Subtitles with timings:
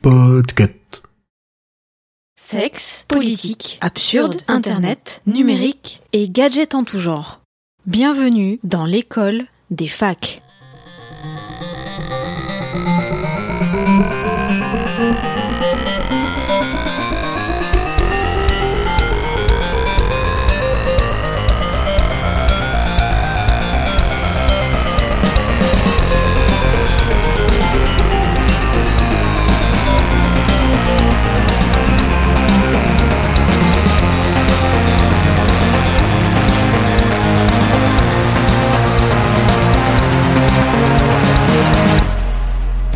[0.00, 1.02] Podcast.
[2.40, 7.40] Sexe, politique, absurde, internet, numérique et gadgets en tout genre.
[7.86, 10.41] Bienvenue dans l'école des facs.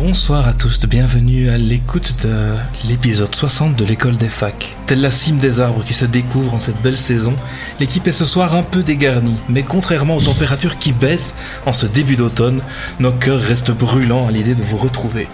[0.07, 2.55] Bonsoir à tous, bienvenue à l'écoute de
[2.87, 4.77] l'épisode 60 de l'école des facs.
[4.85, 7.35] Telle la cime des arbres qui se découvre en cette belle saison,
[7.81, 11.85] l'équipe est ce soir un peu dégarnie, mais contrairement aux températures qui baissent en ce
[11.85, 12.61] début d'automne,
[13.01, 15.27] nos cœurs restent brûlants à l'idée de vous retrouver.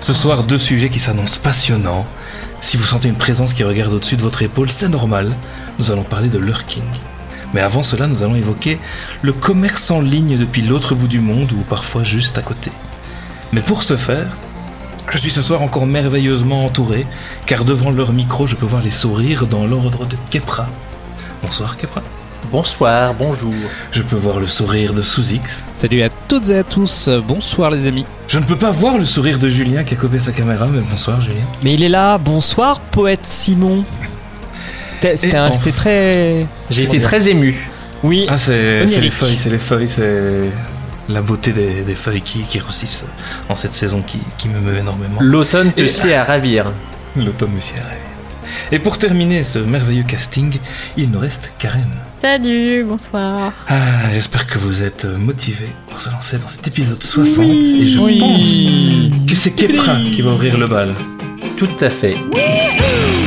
[0.00, 2.04] Ce soir, deux sujets qui s'annoncent passionnants.
[2.60, 5.32] Si vous sentez une présence qui regarde au-dessus de votre épaule, c'est normal,
[5.78, 6.82] nous allons parler de lurking.
[7.54, 8.78] Mais avant cela, nous allons évoquer
[9.22, 12.70] le commerce en ligne depuis l'autre bout du monde ou parfois juste à côté.
[13.52, 14.26] Mais pour ce faire,
[15.10, 17.06] je suis ce soir encore merveilleusement entouré,
[17.46, 20.66] car devant leur micro, je peux voir les sourires dans l'ordre de Kepra.
[21.44, 22.02] Bonsoir Kepra.
[22.50, 23.52] Bonsoir, bonjour.
[23.92, 25.64] Je peux voir le sourire de Sous-X.
[25.74, 28.06] Salut à toutes et à tous, bonsoir les amis.
[28.28, 30.80] Je ne peux pas voir le sourire de Julien qui a coupé sa caméra, mais
[30.80, 31.44] bonsoir Julien.
[31.62, 33.84] Mais il est là, bonsoir poète Simon.
[34.86, 36.46] C'était c'était Et un- enfin- c'était très...
[36.70, 37.68] J'ai été très ému.
[38.02, 40.50] Oui, Ah, c'est c'est les feuilles, c'est les feuilles, c'est
[41.08, 43.04] la beauté des, des feuilles qui, qui roussissent
[43.48, 45.18] en cette saison qui, qui me meut énormément.
[45.20, 46.72] L'automne te sied à ravir.
[47.16, 47.98] L'automne me s'y arrive.
[48.70, 50.58] Et pour terminer ce merveilleux casting,
[50.96, 51.88] il nous reste Karen.
[52.20, 53.52] Salut, bonsoir.
[53.68, 57.46] Ah, j'espère que vous êtes motivés pour se lancer dans cet épisode 60.
[57.46, 60.94] et je pense que c'est Kepra qui va ouvrir le bal.
[61.56, 62.16] Tout à fait.
[62.36, 63.21] Et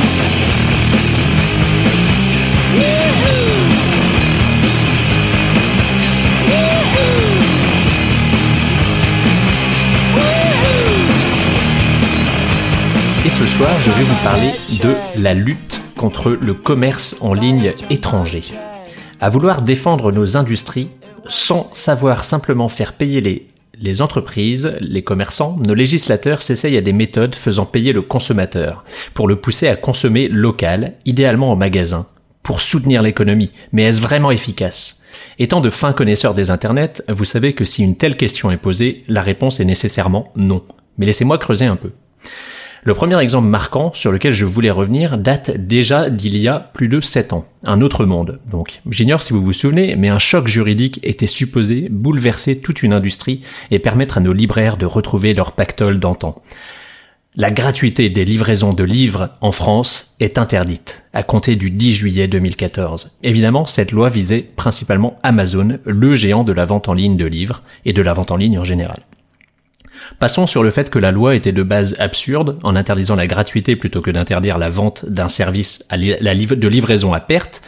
[13.38, 14.48] ce soir, je vais vous parler
[14.82, 18.42] de la lutte contre le commerce en ligne étranger.
[19.20, 20.88] À vouloir défendre nos industries
[21.28, 23.46] sans savoir simplement faire payer
[23.78, 29.28] les, entreprises, les commerçants, nos législateurs s'essayent à des méthodes faisant payer le consommateur pour
[29.28, 32.06] le pousser à consommer local, idéalement en magasin,
[32.42, 33.52] pour soutenir l'économie.
[33.70, 35.02] Mais est-ce vraiment efficace?
[35.38, 39.04] Étant de fins connaisseurs des internets, vous savez que si une telle question est posée,
[39.08, 40.64] la réponse est nécessairement non.
[40.96, 41.90] Mais laissez-moi creuser un peu.
[42.86, 46.86] Le premier exemple marquant sur lequel je voulais revenir date déjà d'il y a plus
[46.86, 47.44] de 7 ans.
[47.64, 48.80] Un autre monde, donc.
[48.88, 53.42] J'ignore si vous vous souvenez, mais un choc juridique était supposé bouleverser toute une industrie
[53.72, 56.40] et permettre à nos libraires de retrouver leur pactole d'antan.
[57.34, 62.28] La gratuité des livraisons de livres en France est interdite à compter du 10 juillet
[62.28, 63.18] 2014.
[63.24, 67.64] Évidemment, cette loi visait principalement Amazon, le géant de la vente en ligne de livres
[67.84, 69.00] et de la vente en ligne en général.
[70.18, 73.76] Passons sur le fait que la loi était de base absurde en interdisant la gratuité
[73.76, 77.62] plutôt que d'interdire la vente d'un service de livraison à perte,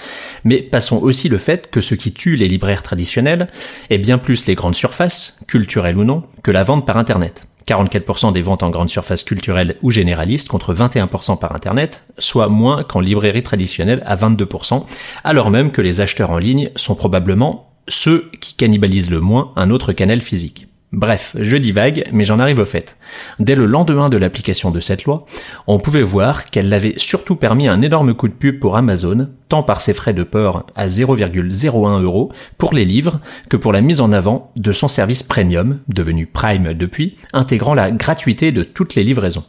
[0.45, 3.49] mais passons aussi le fait que ce qui tue les libraires traditionnels
[3.91, 7.47] est bien plus les grandes surfaces, culturelles ou non, que la vente par Internet.
[7.69, 12.83] 44% des ventes en grande surface culturelle ou généraliste contre 21% par Internet, soit moins
[12.83, 14.85] qu'en librairie traditionnelle à 22%,
[15.23, 19.71] alors même que les acheteurs en ligne sont probablement ceux qui cannibalisent le moins un
[19.71, 20.68] autre canal physique.
[20.93, 22.97] Bref, je divague, mais j'en arrive au fait.
[23.39, 25.27] Dès le lendemain de l'application de cette loi,
[25.67, 29.63] on pouvait voir qu'elle avait surtout permis un énorme coup de pub pour Amazon, tant
[29.63, 34.01] par ses frais de port à 0,01 euros pour les livres que pour la mise
[34.01, 39.05] en avant de son service premium, devenu Prime depuis, intégrant la gratuité de toutes les
[39.05, 39.45] livraisons.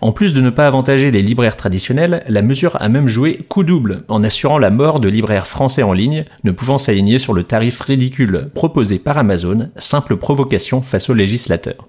[0.00, 3.64] En plus de ne pas avantager les libraires traditionnels, la mesure a même joué coup
[3.64, 7.44] double en assurant la mort de libraires français en ligne ne pouvant s'aligner sur le
[7.44, 11.86] tarif ridicule proposé par Amazon, simple provocation face aux législateurs.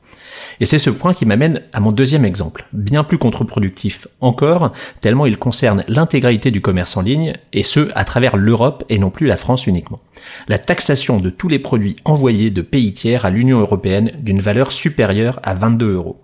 [0.59, 5.26] Et c'est ce point qui m'amène à mon deuxième exemple, bien plus contre-productif encore, tellement
[5.26, 9.28] il concerne l'intégralité du commerce en ligne, et ce, à travers l'Europe et non plus
[9.28, 9.99] la France uniquement.
[10.47, 14.72] La taxation de tous les produits envoyés de pays tiers à l'Union européenne d'une valeur
[14.72, 16.22] supérieure à 22 euros.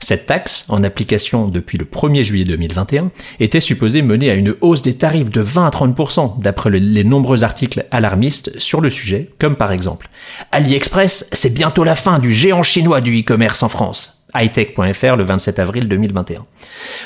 [0.00, 1.03] Cette taxe, en application
[1.50, 3.10] depuis le 1er juillet 2021,
[3.40, 7.04] était supposée mener à une hausse des tarifs de 20 à 30% d'après le- les
[7.04, 10.08] nombreux articles alarmistes sur le sujet, comme par exemple
[10.52, 14.20] AliExpress, c'est bientôt la fin du géant chinois du e-commerce en France.
[14.36, 16.44] hightech.fr le 27 avril 2021.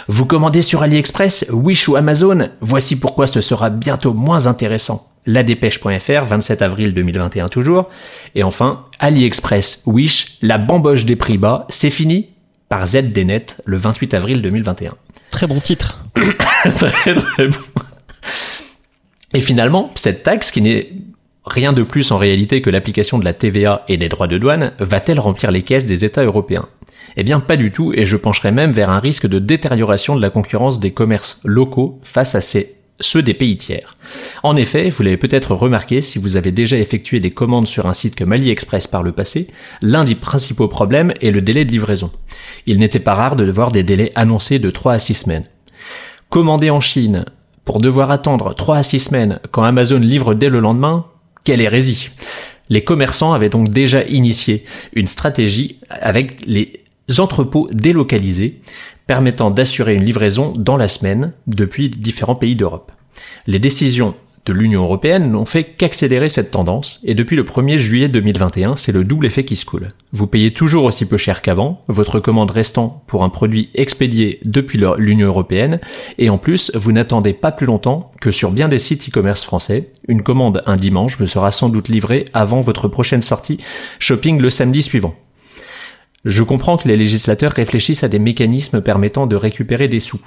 [0.09, 5.07] Vous commandez sur AliExpress, Wish ou Amazon Voici pourquoi ce sera bientôt moins intéressant.
[5.27, 7.91] La dépêche.fr, 27 avril 2021 toujours.
[8.35, 12.31] Et enfin, AliExpress, Wish, la bamboche des prix bas, c'est fini
[12.69, 14.95] par ZDNet le 28 avril 2021.
[15.31, 16.05] Très bon titre.
[16.77, 17.59] très très bon.
[19.35, 20.91] Et finalement, cette taxe, qui n'est
[21.45, 24.73] rien de plus en réalité que l'application de la TVA et des droits de douane,
[24.79, 26.69] va-t-elle remplir les caisses des États européens?
[27.17, 30.23] Eh bien pas du tout, et je pencherai même vers un risque de détérioration de
[30.23, 33.97] la concurrence des commerces locaux face à ces ceux des pays tiers.
[34.43, 37.93] En effet, vous l'avez peut-être remarqué si vous avez déjà effectué des commandes sur un
[37.93, 39.49] site comme AliExpress par le passé,
[39.83, 42.11] l'un des principaux problèmes est le délai de livraison.
[42.67, 45.45] Il n'était pas rare de voir des délais annoncés de 3 à 6 semaines.
[46.29, 47.25] Commander en Chine
[47.65, 51.07] pour devoir attendre 3 à 6 semaines quand Amazon livre dès le lendemain,
[51.45, 52.11] quelle hérésie.
[52.71, 56.85] Les commerçants avaient donc déjà initié une stratégie avec les
[57.19, 58.61] entrepôts délocalisés
[59.07, 62.93] permettant d'assurer une livraison dans la semaine depuis différents pays d'Europe.
[63.47, 64.15] Les décisions
[64.49, 68.93] de l'Union européenne n'ont fait qu'accélérer cette tendance, et depuis le 1er juillet 2021, c'est
[68.93, 69.89] le double effet qui se coule.
[70.13, 74.81] Vous payez toujours aussi peu cher qu'avant, votre commande restant pour un produit expédié depuis
[74.97, 75.81] l'Union européenne,
[76.17, 79.93] et en plus, vous n'attendez pas plus longtemps que sur bien des sites e-commerce français,
[80.09, 83.59] une commande un dimanche me sera sans doute livrée avant votre prochaine sortie
[83.99, 85.15] shopping le samedi suivant.
[86.25, 90.21] Je comprends que les législateurs réfléchissent à des mécanismes permettant de récupérer des sous.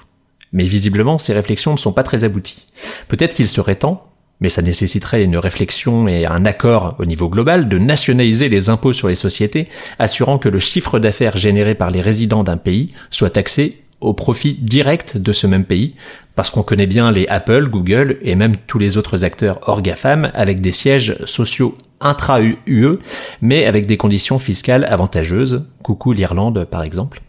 [0.54, 2.66] Mais visiblement, ces réflexions ne sont pas très abouties.
[3.08, 4.08] Peut-être qu'il serait temps,
[4.40, 8.94] mais ça nécessiterait une réflexion et un accord au niveau global de nationaliser les impôts
[8.94, 9.68] sur les sociétés,
[10.00, 14.56] assurant que le chiffre d'affaires généré par les résidents d'un pays soit taxé au profit
[14.56, 15.94] direct de ce même pays,
[16.36, 20.32] parce qu'on connaît bien les Apple, Google et même tous les autres acteurs hors GAFAM
[20.34, 22.98] avec des sièges sociaux intra-UE,
[23.42, 25.66] mais avec des conditions fiscales avantageuses.
[25.84, 27.22] Coucou l'Irlande par exemple.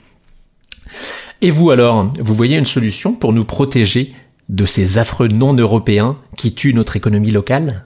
[1.40, 4.14] Et vous alors, vous voyez une solution pour nous protéger
[4.48, 7.84] de ces affreux non-européens qui tuent notre économie locale?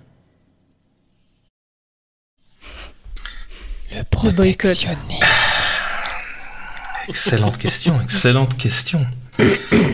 [3.95, 4.97] Le protectionnisme.
[7.09, 9.07] Excellente question, excellente question.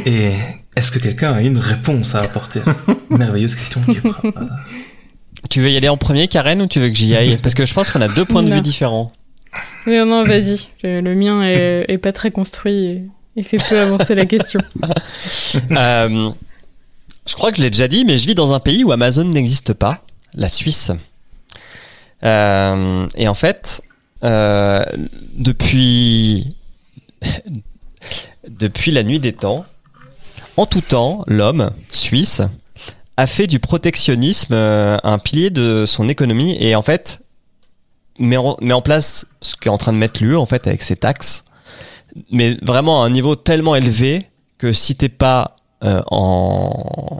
[0.07, 0.33] Et
[0.75, 2.63] est-ce que quelqu'un a une réponse à apporter?
[3.11, 3.81] Merveilleuse question.
[5.51, 7.67] Tu veux y aller en premier, Karen, ou tu veux que j'y aille Parce que
[7.67, 8.57] je pense qu'on a deux points de Non.
[8.57, 9.13] vue différents.
[9.87, 10.69] Oui, non, vas-y.
[10.83, 13.03] Le, le mien est, est pas très construit et,
[13.37, 14.61] et fait peu avancer la question.
[15.77, 16.31] Euh,
[17.29, 19.25] je crois que je l'ai déjà dit, mais je vis dans un pays où Amazon
[19.25, 20.03] n'existe pas,
[20.35, 20.91] la Suisse.
[22.25, 23.83] Euh, et en fait,
[24.25, 24.83] euh,
[25.35, 26.55] depuis
[28.49, 29.65] depuis la nuit des temps,
[30.57, 32.43] en tout temps, l'homme suisse
[33.17, 37.21] a fait du protectionnisme euh, un pilier de son économie et en fait
[38.19, 41.45] met en, place ce qu'est en train de mettre l'UE en fait avec ses taxes,
[42.31, 44.27] mais vraiment à un niveau tellement élevé
[44.59, 47.19] que si t'es pas euh, en,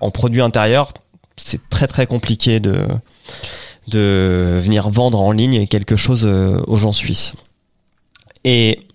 [0.00, 0.92] en produit intérieur,
[1.36, 2.86] c'est très très compliqué de
[3.88, 7.34] de venir vendre en ligne quelque chose euh, aux gens suisses.
[8.44, 8.86] Et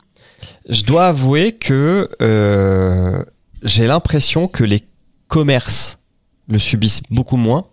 [0.69, 2.09] je dois avouer que
[3.63, 4.81] j'ai l'impression que les
[5.27, 5.97] commerces
[6.47, 7.65] le subissent beaucoup moins.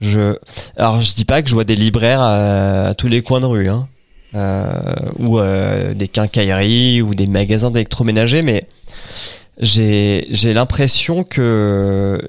[0.00, 0.36] Je,
[0.76, 3.68] alors je dis pas que je vois des libraires à, tous les coins de rue,
[3.68, 3.88] hein,
[4.34, 8.66] euh, ou euh, des quincailleries ou des magasins d'électroménager, mais
[9.58, 12.20] j'ai j'ai l'impression que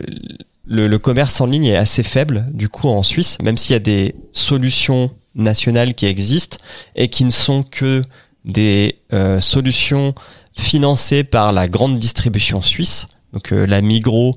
[0.65, 3.75] le, le commerce en ligne est assez faible du coup en Suisse, même s'il y
[3.75, 6.57] a des solutions nationales qui existent
[6.95, 8.01] et qui ne sont que
[8.43, 10.15] des euh, solutions
[10.57, 14.33] financées par la grande distribution suisse, donc euh, la Migros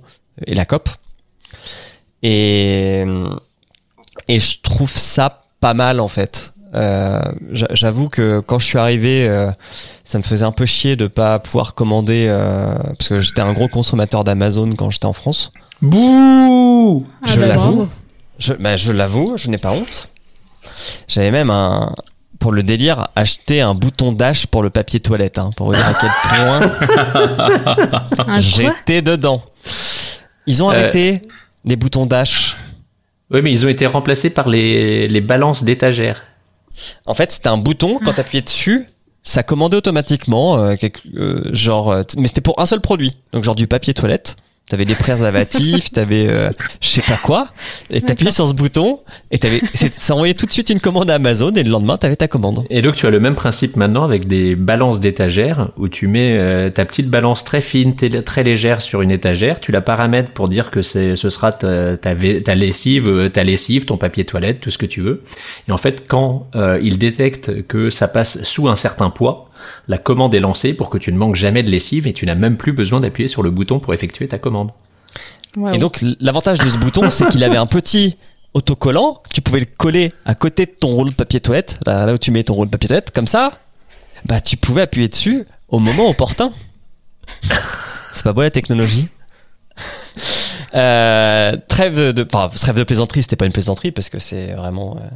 [0.47, 0.91] et la COP.
[2.23, 3.05] Et,
[4.29, 6.53] et je trouve ça pas mal en fait.
[6.75, 9.51] Euh, j'a- J'avoue que quand je suis arrivé, euh,
[10.05, 13.53] ça me faisait un peu chier de pas pouvoir commander euh, parce que j'étais un
[13.53, 15.53] gros consommateur d'Amazon quand j'étais en France.
[15.83, 17.89] Bouh Ah Je bah, l'avoue.
[18.39, 20.09] Je, bah, je l'avoue, je n'ai pas honte.
[21.09, 21.93] J'avais même un,
[22.39, 25.87] pour le délire, acheté un bouton dash pour le papier toilette, hein, pour vous dire
[25.87, 26.11] à quel
[28.17, 29.43] point j'étais dedans.
[30.47, 30.75] Ils ont Euh.
[30.75, 31.23] arrêté
[31.65, 32.57] les boutons dash.
[33.31, 36.25] Oui, mais ils ont été remplacés par les, les balances d'étagères.
[37.07, 38.87] En fait, c'était un bouton, quand t'appuyais dessus,
[39.23, 43.13] ça commandait automatiquement, euh, quelque- euh, genre, euh, mais c'était pour un seul produit.
[43.33, 44.37] Donc, genre du papier toilette.
[44.71, 46.51] T'avais des préservatifs, t'avais euh,
[46.81, 47.49] je sais pas quoi,
[47.91, 49.01] et t'appuyais sur ce bouton,
[49.33, 52.15] et t'avais, ça envoyait tout de suite une commande à Amazon, et le lendemain, t'avais
[52.15, 52.65] ta commande.
[52.71, 56.39] Et donc tu as le même principe maintenant avec des balances d'étagères où tu mets
[56.39, 60.49] euh, ta petite balance très fine, très légère sur une étagère, tu la paramètres pour
[60.49, 64.61] dire que c'est, ce sera ta, ta, ta lessive, euh, ta lessive, ton papier toilette,
[64.61, 65.23] tout ce que tu veux.
[65.69, 69.50] Et en fait, quand euh, il détecte que ça passe sous un certain poids,
[69.89, 72.35] La commande est lancée pour que tu ne manques jamais de lessive et tu n'as
[72.35, 74.71] même plus besoin d'appuyer sur le bouton pour effectuer ta commande.
[75.73, 78.17] Et donc l'avantage de ce bouton, c'est qu'il avait un petit
[78.55, 79.23] autocollant.
[79.33, 82.19] Tu pouvais le coller à côté de ton rouleau de papier toilette, là, là où
[82.19, 83.59] tu mets ton rouleau de papier toilette, comme ça.
[84.27, 86.53] Bah, tu pouvais appuyer dessus au moment opportun.
[88.13, 89.09] c'est pas beau la technologie.
[90.75, 94.97] Euh, trêve de, enfin, trêve de plaisanterie, c'était pas une plaisanterie parce que c'est vraiment,
[94.97, 95.09] euh,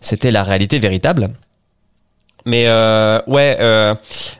[0.00, 1.30] c'était la réalité véritable.
[2.46, 3.94] Mais euh, ouais, euh,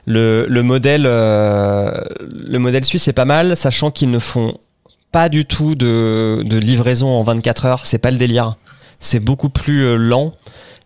[0.05, 1.91] le, le modèle, euh,
[2.33, 4.57] le modèle suisse c'est pas mal, sachant qu'ils ne font
[5.11, 7.85] pas du tout de, de livraison en 24 heures.
[7.85, 8.55] C'est pas le délire.
[8.99, 10.33] C'est beaucoup plus lent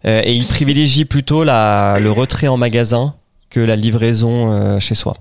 [0.05, 3.13] euh, et ils privilégient plutôt la, le retrait en magasin
[3.51, 5.15] que la livraison euh, chez soi.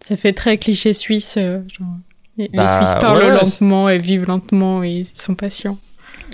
[0.00, 1.36] Ça fait très cliché suisse.
[1.38, 1.88] euh, genre,
[2.36, 5.78] les, Bah, Suisses parlent ouais, lentement et vivent lentement et ils sont patients.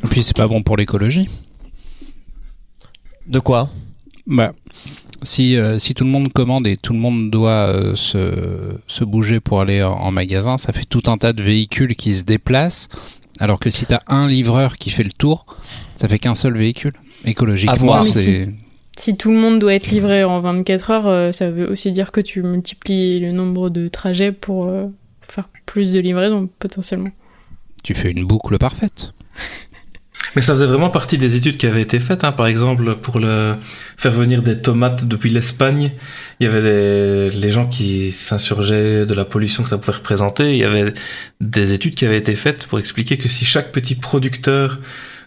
[0.05, 1.29] Et puis c'est pas bon pour l'écologie.
[3.27, 3.71] De quoi?
[4.27, 4.53] Bah,
[5.23, 8.19] si, euh, si tout le monde commande et tout le monde doit euh, se,
[8.87, 12.15] se bouger pour aller en, en magasin, ça fait tout un tas de véhicules qui
[12.15, 12.89] se déplacent.
[13.41, 15.47] Alors que si t'as un livreur qui fait le tour,
[15.97, 16.95] ça fait qu'un seul véhicule.
[17.25, 18.05] Écologiquement, voir.
[18.05, 18.49] c'est.
[18.99, 22.11] Si tout le monde doit être livré en 24 heures, euh, ça veut aussi dire
[22.11, 24.87] que tu multiplies le nombre de trajets pour euh,
[25.29, 27.11] faire plus de livraisons potentiellement.
[27.85, 29.13] Tu fais une boucle parfaite.
[30.37, 32.33] Mais ça faisait vraiment partie des études qui avaient été faites, hein.
[32.33, 33.55] par exemple pour le
[33.97, 35.93] faire venir des tomates depuis l'Espagne.
[36.39, 37.31] Il y avait des...
[37.37, 40.53] les gens qui s'insurgeaient de la pollution que ça pouvait représenter.
[40.53, 40.93] Il y avait
[41.41, 44.79] des études qui avaient été faites pour expliquer que si chaque petit producteur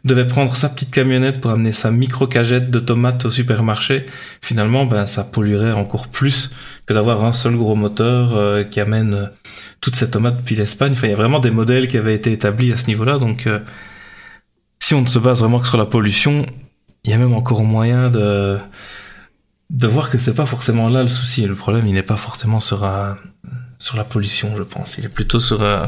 [0.06, 4.06] devait prendre sa petite camionnette pour amener sa micro cagette de tomates au supermarché,
[4.42, 6.52] finalement, ben ça polluerait encore plus
[6.86, 9.30] que d'avoir un seul gros moteur euh, qui amène
[9.80, 10.94] toutes ces tomates depuis l'Espagne.
[10.94, 13.48] Enfin, il y a vraiment des modèles qui avaient été établis à ce niveau-là, donc.
[13.48, 13.60] euh,
[14.92, 16.46] si on ne se base vraiment que sur la pollution,
[17.06, 18.58] il y a même encore moyen de,
[19.70, 21.46] de voir que c'est pas forcément là le souci.
[21.46, 23.16] Le problème, il n'est pas forcément sur, un-
[23.78, 24.98] sur la pollution, je pense.
[24.98, 25.86] Il est plutôt sur euh,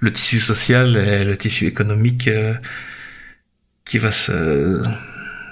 [0.00, 2.52] le tissu social et le tissu économique euh,
[3.86, 4.82] qui va se,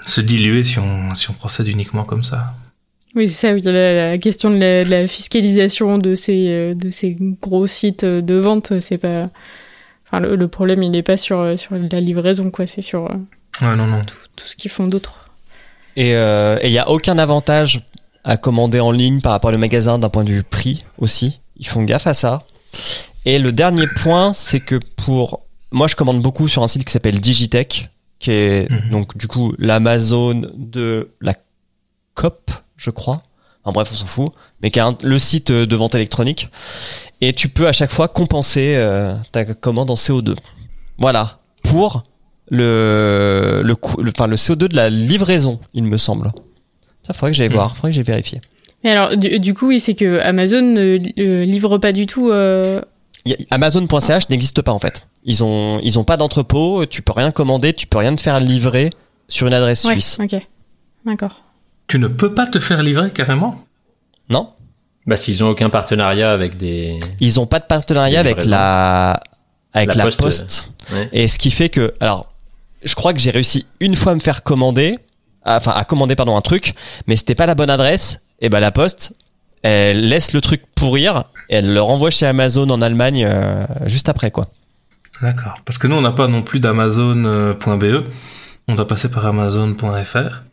[0.05, 2.53] se diluer si on, si on procède uniquement comme ça.
[3.15, 7.17] Oui, c'est ça, la, question de la, de la fiscalisation de ces, euh, de ces
[7.41, 9.31] gros sites euh, de vente, c'est pas.
[10.11, 13.05] Enfin, le, le problème, il n'est pas sur, euh, sur la livraison, quoi, c'est sur
[13.05, 13.15] euh,
[13.61, 14.01] Ouais, non, non.
[14.35, 15.29] tout ce qu'ils font d'autre.
[15.95, 17.81] Et il n'y a aucun avantage
[18.23, 21.41] à commander en ligne par rapport au magasin d'un point de vue prix aussi.
[21.57, 22.43] Ils font gaffe à ça.
[23.25, 25.41] Et le dernier point, c'est que pour...
[25.71, 27.89] Moi, je commande beaucoup sur un site qui s'appelle Digitech,
[28.19, 28.89] qui est Mhm.
[28.91, 31.33] donc du coup l'Amazon de la
[32.13, 33.21] COP, je crois.
[33.63, 34.29] Enfin bref, on s'en fout.
[34.61, 36.49] Mais qui un- le site de vente électronique.
[37.21, 40.35] Et tu peux à chaque fois compenser euh, ta commande en CO2.
[40.97, 41.39] Voilà.
[41.63, 42.03] Pour
[42.49, 43.75] le, le,
[44.09, 46.31] enfin, le CO2 de la livraison, il me semble.
[47.05, 47.55] Ça, faudrait que j'aille Mhm.
[47.55, 48.41] voir, faudrait que j'aille vérifier.
[48.83, 52.05] Mais alors, du, du coup, oui, c'est que Amazon ne li- euh, livre pas du
[52.05, 52.29] tout.
[52.31, 52.81] euh,
[53.51, 55.05] Amazon.ch n'existe pas en fait.
[55.25, 58.39] Ils ont, ils ont pas d'entrepôt, tu peux rien commander, tu peux rien te faire
[58.39, 58.89] livrer
[59.27, 60.17] sur une adresse ouais, suisse.
[60.21, 60.39] ok.
[61.05, 61.43] D'accord.
[61.89, 63.65] Tu ne peux pas te faire livrer carrément?
[64.29, 64.53] Non
[65.07, 66.99] Bah, s'ils ont aucun partenariat avec des.
[67.19, 69.19] Ils ont pas de partenariat avec la,
[69.73, 70.69] avec La la, poste, poste.
[70.93, 71.09] Ouais.
[71.11, 72.31] Et ce qui fait que, alors,
[72.83, 74.97] je crois que j'ai réussi une fois à me faire commander,
[75.43, 76.75] à- enfin à commander pardon un truc,
[77.07, 78.21] mais c'était pas la bonne adresse.
[78.39, 79.13] Et ben la poste,
[79.63, 84.07] elle laisse le truc pourrir, et elle le renvoie chez Amazon en Allemagne euh, juste
[84.09, 84.45] après quoi.
[85.23, 85.55] D'accord.
[85.65, 88.03] Parce que nous, on n'a pas non plus d'Amazon.be.
[88.69, 90.43] On doit passer par Amazon.fr.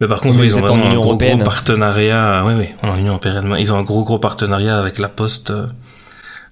[0.00, 2.42] Mais par contre, Oui, ils ont en un gros, gros partenariat.
[2.46, 3.54] Oui, oui, en Union européenne.
[3.58, 5.66] Ils ont un gros, gros partenariat avec la Poste, euh,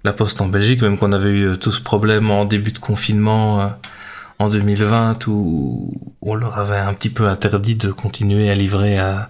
[0.05, 2.79] la Poste en Belgique, même qu'on avait eu euh, tout ce problème en début de
[2.79, 3.67] confinement euh,
[4.39, 9.29] en 2020 où on leur avait un petit peu interdit de continuer à livrer à,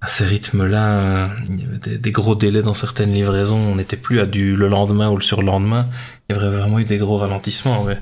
[0.00, 0.84] à ces rythmes-là.
[0.86, 3.58] euh, Il y avait des, des gros délais dans certaines livraisons.
[3.58, 5.86] On n'était plus à du le lendemain ou le surlendemain.
[6.28, 7.82] Il y avait vraiment eu des gros ralentissements.
[7.84, 7.98] Ouais.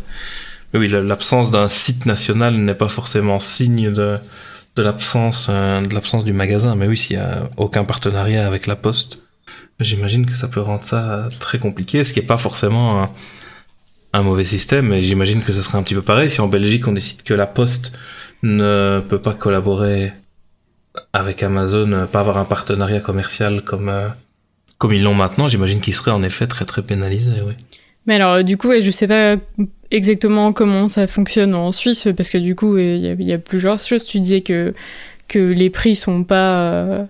[0.72, 4.18] Mais oui, la- l'absence d'un site national n'est pas forcément signe de,
[4.78, 6.74] de l'absence euh, de l'absence du magasin.
[6.76, 9.22] Mais oui, s'il y a aucun partenariat avec la Poste,
[9.80, 12.04] j'imagine que ça peut rendre ça très compliqué.
[12.04, 13.10] Ce qui est pas forcément un,
[14.12, 14.88] un mauvais système.
[14.88, 17.34] Mais j'imagine que ce serait un petit peu pareil si en Belgique on décide que
[17.34, 17.96] la Poste
[18.42, 20.12] ne peut pas collaborer
[21.12, 24.08] avec Amazon, euh, pas avoir un partenariat commercial comme euh,
[24.78, 25.48] comme ils l'ont maintenant.
[25.48, 27.42] J'imagine qu'ils seraient en effet très très pénalisés.
[27.44, 27.54] Oui.
[28.08, 29.36] Mais alors, euh, du coup, je sais pas
[29.90, 33.78] exactement comment ça fonctionne en Suisse, parce que du coup, euh, il y, a- plusieurs
[33.78, 34.04] choses.
[34.04, 34.72] Tu disais que,
[35.28, 37.04] que les prix sont pas, euh,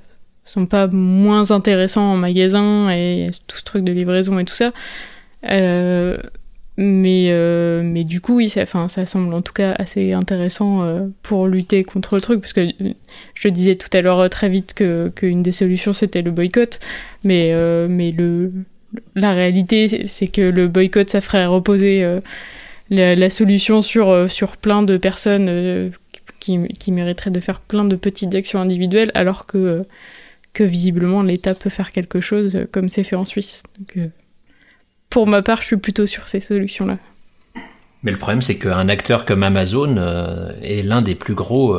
[0.45, 4.73] sont pas moins intéressants en magasin et tout ce truc de livraison et tout ça.
[6.81, 7.33] Mais,
[7.83, 8.67] mais du coup, oui, ça,
[9.07, 10.85] semble en tout cas assez intéressant
[11.23, 12.69] pour lutter contre le truc, parce que
[13.35, 16.79] je disais tout à l'heure très vite que qu'une des solutions c'était le boycott,
[17.25, 17.53] mais,
[17.89, 18.53] mais le,
[19.15, 22.21] la réalité c'est- que le boycott ça ferait reposer euh,
[22.91, 25.91] la, solution sur, euh, sur plein de personnes euh,
[26.41, 29.85] qui, qui mériteraient de faire plein de petites actions individuelles, alors que,
[30.55, 33.63] que visiblement l'État peut faire quelque chose comme c'est fait en Suisse.
[35.11, 36.99] Pour ma part, je suis plutôt sur ces solutions-là.
[38.03, 39.97] Mais le problème, c'est qu'un acteur comme Amazon
[40.63, 41.77] est l'un des plus gros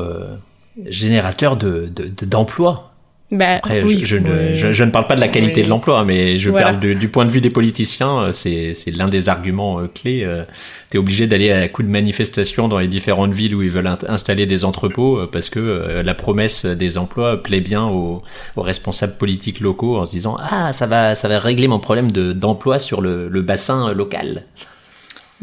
[0.86, 2.89] générateurs de, de, d'emplois.
[3.32, 5.64] Bah, Après, oui, je, je ne, je, je ne parle pas de la qualité Oui.
[5.66, 6.66] de l'emploi, mais je Voilà.
[6.72, 8.18] parle de- du point de vue des politiciens.
[8.24, 10.24] euh, C'est, c'est l'un des arguments euh, clés.
[10.24, 10.44] Euh,
[10.90, 14.48] T'es obligé d'aller à coup de manifestation dans les différentes villes où ils veulent installer
[14.48, 18.24] des entrepôts parce que la promesse des emplois plaît bien aux,
[18.56, 22.12] aux responsables politiques locaux en se disant ah ça va ça va régler mon problème
[22.12, 24.46] de, d'emploi sur le, le bassin local.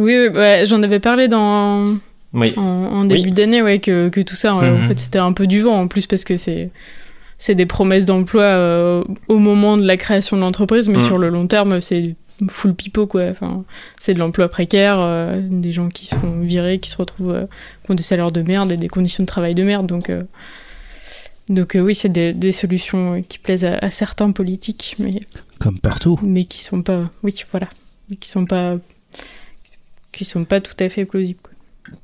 [0.00, 1.94] Oui, ouais, j'en avais parlé dans,
[2.34, 4.84] en, en début d'année, ouais, que, que tout ça, en Mhm.
[4.88, 6.70] fait, c'était un peu du vent en plus parce que c'est
[7.38, 11.00] c'est des promesses d'emploi euh, au moment de la création de l'entreprise, mais Mhm.
[11.00, 12.14] sur le long terme, c'est
[12.48, 13.28] full pipeau, quoi.
[13.30, 13.64] Enfin,
[13.98, 17.46] c'est de l'emploi précaire, euh, des gens qui se font virer, qui se retrouvent, euh,
[17.84, 20.10] qui ont des salaires de merde et des conditions de travail de merde, donc.
[20.10, 20.22] euh,
[21.48, 25.20] donc euh, oui, c'est des, des solutions qui plaisent à, à certains politiques, mais
[25.60, 26.18] Comme partout.
[26.22, 27.68] mais qui sont pas oui voilà
[28.10, 28.76] mais qui sont pas
[30.12, 31.52] qui sont pas tout à fait plausibles quoi.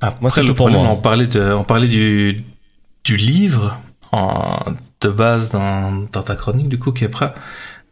[0.01, 0.93] Après, Moi, c'est tout pour problème, moi.
[0.93, 2.41] On parlait, de, on parlait du,
[3.03, 3.81] du livre
[4.13, 4.61] en,
[5.03, 7.35] de base dans, dans ta chronique, du coup, Kepra,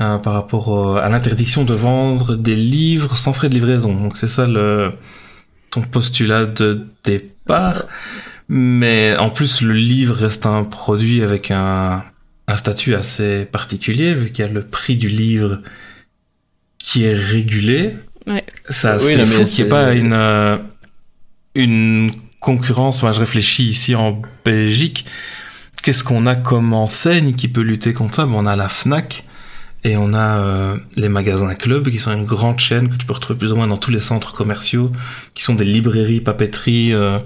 [0.01, 3.95] euh, par rapport au- à l'interdiction de vendre des livres sans frais de livraison.
[3.95, 4.93] Donc, c'est ça le,
[5.71, 7.85] ton postulat de départ.
[8.49, 12.03] Mais en plus, le livre reste un produit avec un,
[12.49, 15.61] un statut assez particulier, vu qu'il y a le prix du livre
[16.79, 17.97] qui est régulé.
[18.27, 18.45] Ouais.
[18.69, 20.57] Ça, Oui, c'est fou qu'il n'y ait pas une, euh,
[21.55, 22.99] une concurrence.
[23.03, 25.05] Enfin, je réfléchis ici en Belgique.
[25.83, 28.27] Qu'est-ce qu'on a comme enseigne qui peut lutter contre ça?
[28.27, 29.25] Ben, On a la Fnac
[29.83, 33.15] et on a euh, les magasins club qui sont une grande chaîne que tu peux
[33.15, 34.93] retrouver plus ou moins dans tous les centres commerciaux,
[35.33, 37.19] qui sont des librairies, papeteries euh,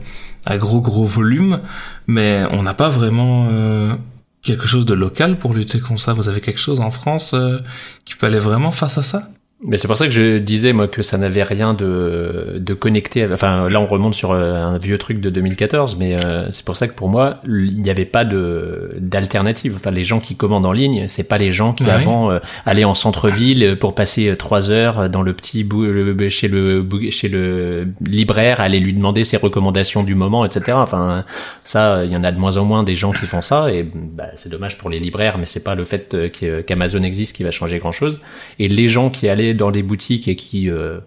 [0.47, 1.63] à gros gros volume.
[2.07, 3.97] Mais on n'a pas vraiment euh,
[4.43, 6.13] quelque chose de local pour lutter contre ça.
[6.13, 7.59] Vous avez quelque chose en France euh,
[8.05, 9.31] qui peut aller vraiment face à ça?
[9.67, 13.27] Mais c'est pour ça que je disais moi que ça n'avait rien de, de connecté.
[13.33, 16.77] Enfin là on remonte sur euh, un vieux truc de 2014, mais euh, c'est pour
[16.77, 19.75] ça que pour moi il n'y avait pas de d'alternative.
[19.77, 21.91] Enfin les gens qui commandent en ligne, c'est pas les gens qui Ouais.
[21.93, 26.29] avant euh, allaient en centre-ville pour passer euh, trois heures dans le petit bou- le-
[26.29, 30.77] chez le chez le libraire, aller lui demander ses recommandations du moment, etc.
[30.81, 31.25] Enfin
[31.65, 33.83] ça il y en a de moins en moins des gens qui font ça et
[33.95, 37.45] bah, c'est dommage pour les libraires, mais c'est pas le fait euh, qu'Amazon existe qui
[37.45, 38.21] va changer grand chose.
[38.59, 40.99] Et les gens qui allaient dans des boutiques et qui euh,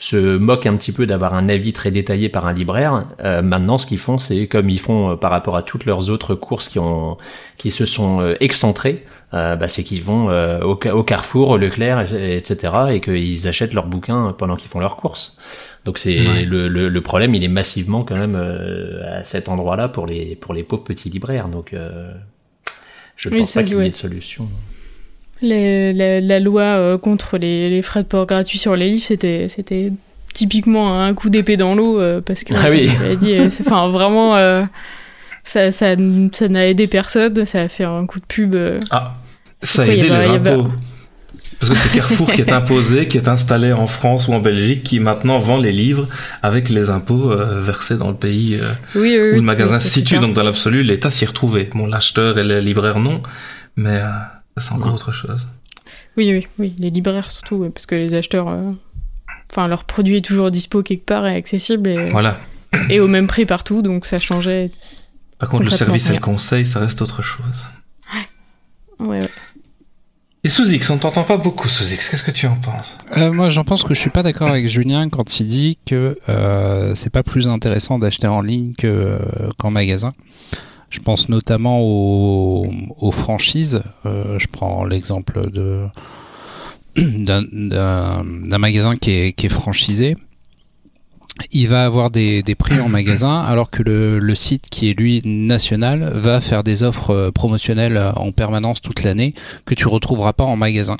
[0.00, 3.78] se moquent un petit peu d'avoir un avis très détaillé par un libraire, euh, maintenant
[3.78, 6.68] ce qu'ils font, c'est comme ils font euh, par rapport à toutes leurs autres courses
[6.68, 7.16] qui ont
[7.56, 11.56] qui se sont euh, excentrées, euh, bah, c'est qu'ils vont euh, au, au Carrefour, au
[11.56, 12.72] Leclerc, et- etc.
[12.92, 15.36] et qu'ils achètent leurs bouquins pendant qu'ils font leurs courses.
[15.84, 16.44] Donc c'est Ouais.
[16.44, 20.36] le, le, le problème, il est massivement quand même euh, à cet endroit-là pour les
[20.36, 21.48] pour les pauvres petits libraires.
[21.48, 22.12] Donc euh,
[23.16, 24.48] je ne Oui, pense pas qu'il y ait de solution.
[25.40, 29.04] Les- la, la loi euh, contre les, les frais de port gratuits sur les livres
[29.04, 29.92] c'était c'était
[30.34, 32.90] typiquement un coup d'épée dans l'eau euh, parce que Ah oui.
[33.20, 34.64] dit, euh, c'est- enfin vraiment euh,
[35.44, 35.94] ça ça
[36.32, 38.56] ça n'a aidé personne ça a fait un coup de pub
[38.90, 39.14] Ah,
[39.62, 40.68] ça a aidé les impôts.
[41.60, 44.84] Parce que c'est Carrefour qui est imposé, qui est installé en France ou en Belgique,
[44.84, 46.06] qui maintenant vend les livres
[46.42, 48.60] avec les impôts versés dans le pays
[48.94, 50.18] oui, oui, où le magasin se situe.
[50.20, 51.68] Donc dans l'absolu, l'État s'y retrouvé.
[51.74, 53.22] Bon, l'acheteur et le libraire non,
[53.76, 54.00] mais
[54.60, 54.94] c'est encore Ouais.
[54.94, 55.48] autre chose.
[56.16, 58.72] Oui, oui, oui, les libraires surtout, ouais, parce que les acheteurs, euh,
[59.50, 62.38] enfin, leur produit est toujours dispo quelque part et accessible et, Voilà.
[62.90, 64.70] et au même prix partout, donc ça changeait.
[65.38, 67.68] Par contre, le service et le conseil, ça reste autre chose.
[69.00, 69.28] Ouais, ouais.
[70.44, 72.08] Et sous X, on t'entend pas beaucoup, sous X.
[72.08, 72.96] Qu'est-ce que tu en penses?
[73.16, 76.18] Euh, moi, j'en pense que je suis pas d'accord avec Julien quand il dit que
[76.28, 79.18] euh, c'est pas plus intéressant d'acheter en ligne que euh,
[79.58, 80.12] qu'en magasin.
[80.90, 83.82] Je pense notamment aux, franchises.
[84.06, 85.50] Euh, je prends l'exemple
[86.96, 88.24] d'un-
[88.58, 90.16] magasin qui est, franchisé.
[91.52, 96.10] Il va avoir des, prix en magasin, alors que le, site qui est lui national
[96.14, 99.34] va faire des offres euh, promotionnelles en permanence toute l'année
[99.66, 100.96] que tu retrouveras pas en magasin.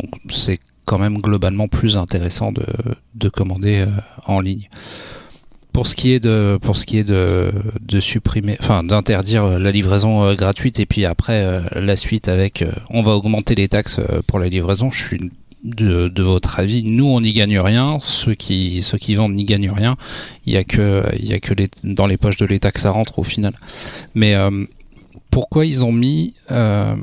[0.00, 2.64] Donc c'est quand même globalement plus intéressant de,
[3.14, 4.68] de commander euh, en ligne.
[5.76, 9.58] Pour ce qui est de pour ce qui est de, de supprimer enfin d'interdire euh,
[9.58, 13.68] la livraison euh, gratuite et puis après euh, la suite avec on va augmenter les
[13.68, 15.30] taxes pour la livraison, je suis
[15.64, 19.44] de, de votre avis, nous on n'y gagne rien, ceux qui ceux qui vendent n'y
[19.44, 19.98] gagnent rien.
[20.46, 22.80] Il y a que il y a que les, dans les poches de l'État que
[22.80, 23.52] ça rentre au final.
[24.14, 24.34] Mais
[25.30, 26.96] pourquoi ils ont mis euh,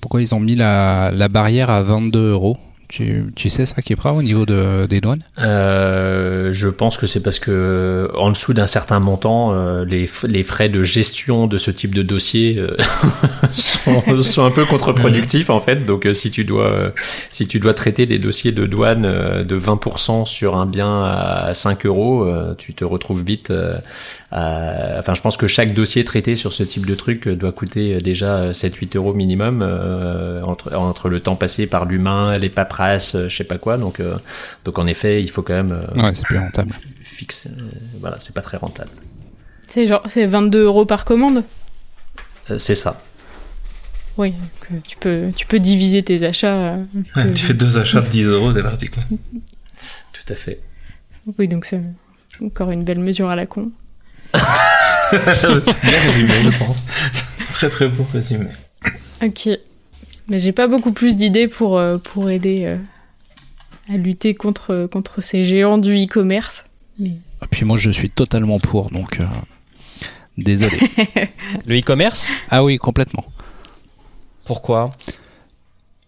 [0.00, 2.58] pourquoi ils ont mis la, la barrière à 22 euros?
[2.92, 5.22] Tu, tu sais ça, Kepra, au niveau de, des douanes?
[5.38, 10.42] Euh, je pense que c'est parce que en dessous d'un certain montant, euh, les, les
[10.42, 12.76] frais de gestion de ce type de dossier euh,
[13.54, 15.86] sont, sont un peu contre-productifs en fait.
[15.86, 16.92] Donc euh, si tu dois
[17.30, 21.54] si tu dois traiter des dossiers de douane euh, de 20% sur un bien à
[21.54, 23.50] 5 euros, euh, tu te retrouves vite.
[23.50, 23.80] à-
[24.98, 28.50] Enfin, je pense que chaque dossier traité sur ce type de truc doit coûter déjà
[28.52, 33.36] 7-8 euros minimum euh, entre entre le temps passé par l'humain, les paperasses, euh, je
[33.36, 33.76] sais pas quoi.
[33.78, 34.16] Donc euh,
[34.64, 36.72] donc en effet, il faut quand même euh, Ouais, c'est plus rentable.
[37.00, 37.46] fixe.
[37.46, 37.60] euh,
[38.00, 38.90] voilà, c'est pas très rentable.
[39.66, 41.44] C'est genre, c'est 22 euros par commande?
[42.50, 43.00] Euh, c'est ça.
[44.18, 44.40] Oui, donc,
[44.72, 46.74] euh, tu peux, tu peux diviser tes achats.
[47.16, 49.02] euh, tu fais deux achats de 10 euros, c'est parti quoi.
[50.12, 50.60] Tout à fait.
[51.38, 51.80] Oui, donc c'est
[52.44, 53.70] encore une belle mesure à la con.
[54.32, 56.84] Bien résumé, je pense.
[57.52, 58.48] très très beau résumé.
[59.22, 59.48] Ok.
[60.28, 62.76] Mais j'ai pas beaucoup plus d'idées pour, euh, pour aider euh,
[63.92, 66.64] à lutter contre, contre ces géants du e-commerce.
[66.98, 69.24] Mais- Et puis moi je suis totalement pour, donc euh,
[70.38, 70.78] désolé.
[71.66, 72.32] Le e-commerce?
[72.50, 73.24] Ah oui, complètement.
[74.44, 74.90] Pourquoi?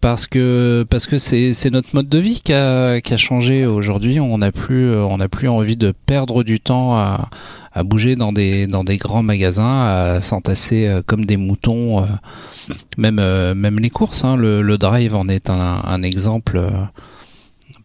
[0.04, 3.64] Parce que parce que c'est c'est notre mode de vie qui a, qui a changé
[3.64, 4.20] aujourd'hui.
[4.20, 7.30] On n'a plus euh, on n'a plus envie de perdre du temps à,
[7.72, 12.02] à bouger dans des dans des grands magasins, à s'entasser euh, comme des moutons.
[12.02, 12.06] euh,
[12.98, 13.16] Même
[13.54, 16.60] même les courses, hein, le, le drive en est un, un exemple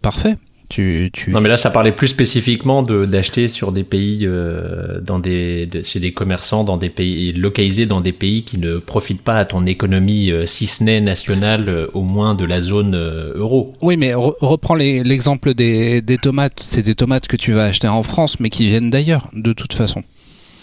[0.02, 0.36] parfait.
[0.70, 5.02] Tu tu Non mais là ça parlait plus spécifiquement de d'acheter sur des pays euh,
[5.02, 8.78] dans des de- chez des commerçants dans des pays localisés dans des pays qui ne
[8.78, 12.62] profitent pas à ton économie euh, si ce n'est nationale euh, au moins de la
[12.62, 13.74] zone euh, euro.
[13.82, 16.60] Oui, mais re- reprends l'exemple des, des tomates.
[16.60, 19.74] C'est des tomates que tu vas acheter en France, mais qui viennent d'ailleurs, de toute
[19.74, 20.04] façon.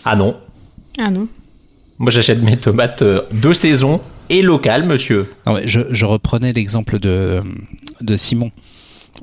[0.05, 0.37] Ah non,
[1.01, 1.27] Ah non.
[1.99, 5.27] moi j'achète mes tomates de saison et locales monsieur.
[5.47, 7.41] Non, mais je, je reprenais l'exemple de,
[8.03, 8.53] de Simon.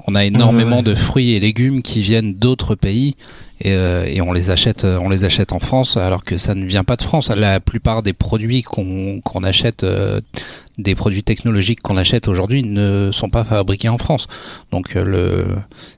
[0.08, 3.16] On a énormément de fruits et légumes qui viennent d'autres pays
[3.62, 6.66] et, euh, et on les achète, on les achète en France alors que ça ne
[6.66, 7.30] vient pas de France.
[7.30, 10.20] La plupart des produits qu'on qu'on achète, euh,
[10.78, 14.28] des produits technologiques qu'on achète aujourd'hui ne sont pas fabriqués en France.
[14.72, 15.46] Donc euh, le,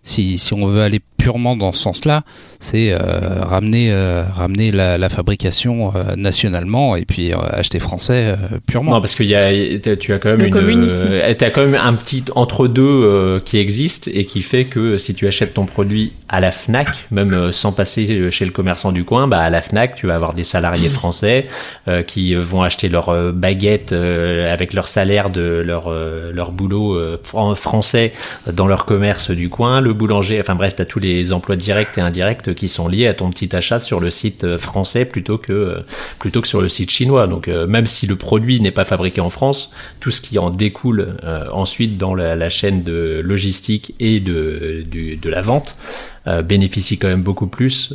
[0.03, 2.21] si, si on veut aller purement dans ce sens-là,
[2.60, 2.97] c'est euh,
[3.41, 8.91] ramener, euh, ramener la, la fabrication euh, nationalement et puis euh, acheter français euh, purement.
[8.91, 9.49] Non, parce qu'il y a,
[9.95, 11.04] tu as quand même Le une, communisme.
[11.08, 14.97] euh, t'as quand même un petit entre deux euh, qui existe et qui fait que
[14.97, 18.91] si tu achètes ton produit à la Fnac, même euh, sans passer chez le commerçant
[18.91, 21.47] du coin, bah à la Fnac, tu vas avoir des salariés français
[21.88, 26.95] euh, qui vont acheter leur baguette euh, avec leur salaire de leur euh, leur boulot
[26.95, 28.12] euh, fran- français
[28.51, 32.01] dans leur commerce du coin, le boulanger, enfin bref, t'as tous les emplois directs et
[32.01, 35.53] indirects qui sont liés à ton petit achat sur le site euh, français plutôt que
[35.53, 35.85] euh,
[36.19, 37.27] plutôt que sur le site chinois.
[37.27, 40.49] Donc euh, même si le produit n'est pas fabriqué en France, tout ce qui en
[40.49, 41.15] découle
[41.51, 45.75] ensuite dans la, chaîne de logistique et de, de la vente
[46.43, 47.93] bénéficie quand même beaucoup plus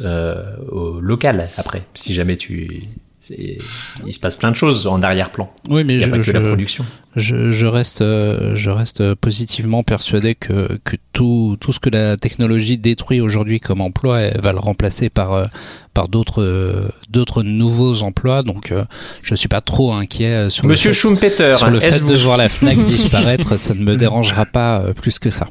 [0.70, 1.82] au local après.
[1.94, 2.88] Si jamais tu...
[3.28, 5.52] Il se passe plein de choses en arrière-plan.
[5.68, 6.84] Oui, Il mais n'y a je, pas que je- la production.
[7.16, 12.78] Je, je reste, je reste positivement persuadé que, que tout, tout ce que la technologie
[12.78, 15.44] détruit aujourd'hui comme emploi, elle va le remplacer par, euh,
[15.92, 18.42] par d'autres, euh, d'autres nouveaux emplois.
[18.42, 18.84] Donc, euh,
[19.22, 22.14] je suis pas trop inquiet sur Monsieur le fait, Schumpeter, sur le fait est-ce de
[22.14, 23.56] voir la Fnac disparaître.
[23.58, 25.46] Ça ne me dérangera pas plus que ça.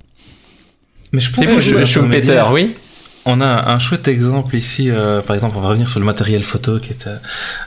[1.12, 2.76] Mais je pense C'est que vais Schumpeter, oui
[3.32, 6.42] On a un chouette exemple ici, euh, par exemple, on va revenir sur le matériel
[6.42, 7.18] photo, qui est euh,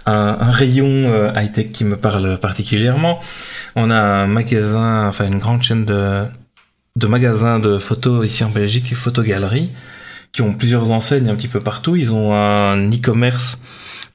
[0.07, 3.20] un, rayon euh, high-tech qui me parle particulièrement.
[3.77, 6.25] On a un magasin, enfin une grande chaîne de,
[6.96, 9.70] de magasins de photos ici en Belgique, les photogaleries,
[10.33, 11.94] qui ont plusieurs enseignes un petit peu partout.
[11.94, 13.61] Ils ont un e-commerce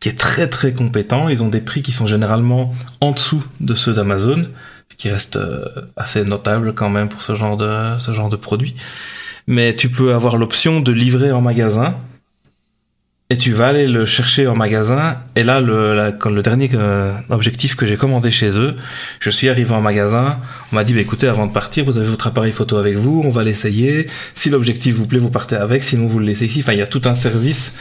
[0.02, 1.30] qui est très très compétent.
[1.30, 4.48] Ils ont des prix qui sont généralement en dessous de ceux d'Amazon,
[4.90, 5.64] ce qui reste euh,
[5.96, 8.76] assez notable quand même pour ce genre de, ce genre de produit
[9.48, 11.98] mais tu peux avoir l'option de livrer en magasin.
[13.30, 15.18] Et tu vas aller le chercher en magasin.
[15.36, 18.76] Et là le, quand le dernier euh, objectif que j'ai commandé chez eux
[19.20, 20.40] je suis arrivé en magasin.
[20.72, 23.24] On m'a dit bah, écoutez avant de partir vous avez votre appareil photo avec vous.
[23.26, 24.08] On va l'essayer.
[24.34, 25.84] Si l'objectif vous plaît vous partez avec.
[25.84, 26.62] Sinon vous le laissez ici.
[26.62, 27.76] Enfin il y a tout un service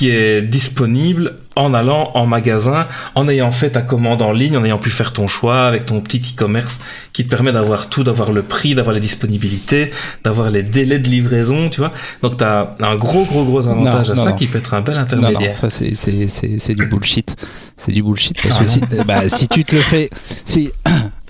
[0.00, 4.64] qui est disponible en allant en magasin, en ayant fait ta commande en ligne, en
[4.64, 6.80] ayant pu faire ton choix avec ton petit e-commerce
[7.12, 9.90] qui te permet d'avoir tout, d'avoir le prix, d'avoir les disponibilités,
[10.24, 11.92] d'avoir les délais de livraison, tu vois.
[12.22, 14.36] Donc tu as un gros, gros, gros avantage Non, à non, ça non.
[14.36, 15.52] qui peut être un bel Non, non, intermédiaire.
[15.52, 17.36] ça c'est c'est c'est c'est du bullshit.
[17.76, 20.08] C'est du bullshit parce Ah que si, bah, si tu te le fais,
[20.46, 20.70] si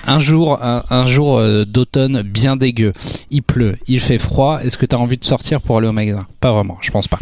[0.06, 2.92] un jour, un, un jour euh, d'automne bien dégueu,
[3.32, 4.60] il pleut, il fait froid.
[4.62, 6.20] Est-ce que tu as envie de sortir pour aller au magasin?
[6.40, 7.18] Pas vraiment, je pense pas.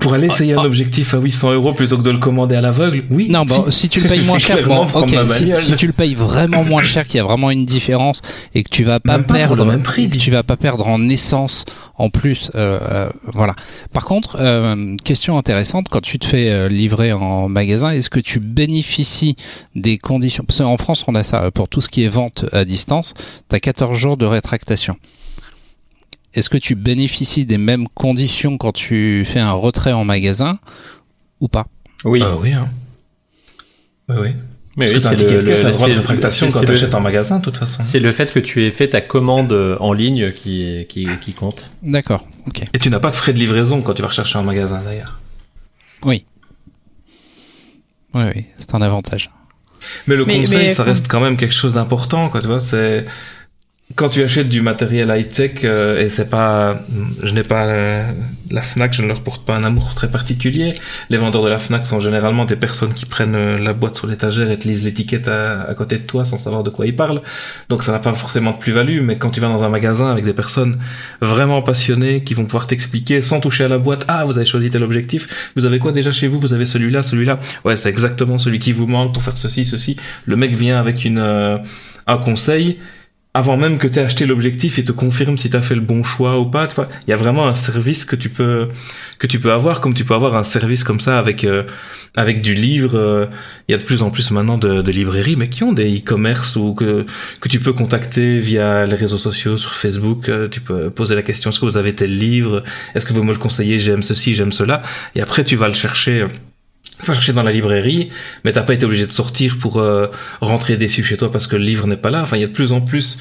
[0.00, 2.60] Pour aller essayer Ah, un objectif à 800 euros plutôt que de le commander à
[2.60, 3.28] l'aveugle, oui.
[3.30, 4.86] Non, bon, si tu le payes moins cher, bon,
[5.28, 8.20] si, tu le payes vraiment moins cher, qu'il y a vraiment une différence
[8.54, 10.18] et que tu vas pas Même pas pour perdre, le même prix, dis.
[10.18, 11.64] tu vas pas perdre en essence
[11.96, 13.54] en plus, euh, euh, voilà.
[13.92, 18.18] Par contre, euh, question intéressante, quand tu te fais euh, livrer en magasin, est-ce que
[18.20, 19.36] tu bénéficies
[19.76, 20.44] des conditions?
[20.44, 23.14] Parce qu'en France, on a ça euh, pour tout ce qui est vente à distance,
[23.48, 24.96] tu as 14 jours de rétractation.
[26.34, 30.58] Est-ce que tu bénéficies des mêmes conditions quand tu fais un retrait en magasin
[31.40, 31.66] ou pas?
[32.04, 32.22] Oui.
[32.22, 32.68] Euh, oui, hein.
[34.08, 34.28] Oui, oui.
[34.76, 37.44] Mais Parce oui, c'est le- droit de rétractation quand c'est le- t'achètes en magasin, de
[37.44, 37.84] toute façon.
[37.84, 41.70] C'est le fait que tu aies fait ta commande en ligne qui, qui, qui compte.
[41.82, 42.64] D'accord, ok.
[42.74, 45.20] Et tu n'as pas de frais de livraison quand tu vas rechercher un magasin, d'ailleurs.
[46.04, 46.26] Oui.
[48.14, 49.30] Oui, oui, c'est un avantage.
[50.08, 52.60] Mais le Mais- conseil, mais- ça reste quand même quelque chose d'important, quoi, tu vois,
[52.60, 53.04] c'est...
[53.96, 56.80] Quand tu achètes du matériel high-tech, euh, et c'est pas...
[57.22, 57.66] Je n'ai pas...
[57.66, 58.10] euh,
[58.50, 60.74] la FNAC, je ne leur porte pas un amour très particulier.
[61.10, 64.08] Les vendeurs de la FNAC sont généralement des personnes qui prennent euh, la boîte sur
[64.08, 66.96] l'étagère et te lisent l'étiquette à, à côté de toi sans savoir de quoi ils
[66.96, 67.22] parlent.
[67.68, 70.24] Donc ça n'a pas forcément de plus-value, mais quand tu vas dans un magasin avec
[70.24, 70.76] des personnes
[71.20, 74.70] vraiment passionnées qui vont pouvoir t'expliquer sans toucher à la boîte, ah, vous avez choisi
[74.70, 77.38] tel objectif, vous avez quoi déjà chez vous, vous avez celui-là, celui-là.
[77.64, 79.96] Ouais, c'est exactement celui qui vous manque pour faire ceci, ceci.
[80.26, 81.58] Le mec vient avec une, euh,
[82.08, 82.78] un conseil
[83.36, 85.80] avant même que tu aies acheté l'objectif et te confirme si tu as fait le
[85.80, 86.68] bon choix ou pas.
[87.06, 88.68] Il y a vraiment un service que tu peux
[89.18, 91.64] que tu peux avoir, comme tu peux avoir un service comme ça avec euh,
[92.14, 92.96] avec du livre.
[92.96, 93.26] euh,
[93.68, 95.98] Il y a de plus en plus maintenant de, de librairies, mais qui ont des
[95.98, 97.04] e-commerce ou que
[97.40, 100.28] que tu peux contacter via les réseaux sociaux, sur Facebook.
[100.28, 102.62] euh, tu peux poser la question est-ce que vous avez tel livre?
[102.94, 103.78] Est-ce que vous me le conseillez?
[103.80, 104.82] J'aime ceci, j'aime cela.
[105.16, 106.26] Et après tu vas le chercher.
[107.00, 108.10] Tu vas chercher dans la librairie,
[108.44, 110.06] mais t'as pas été obligé de sortir pour euh,
[110.40, 112.22] rentrer déçu chez toi parce que le livre n'est pas là.
[112.22, 113.18] Enfin, il y a de plus en plus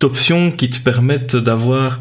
[0.00, 2.00] d'options qui te permettent d'avoir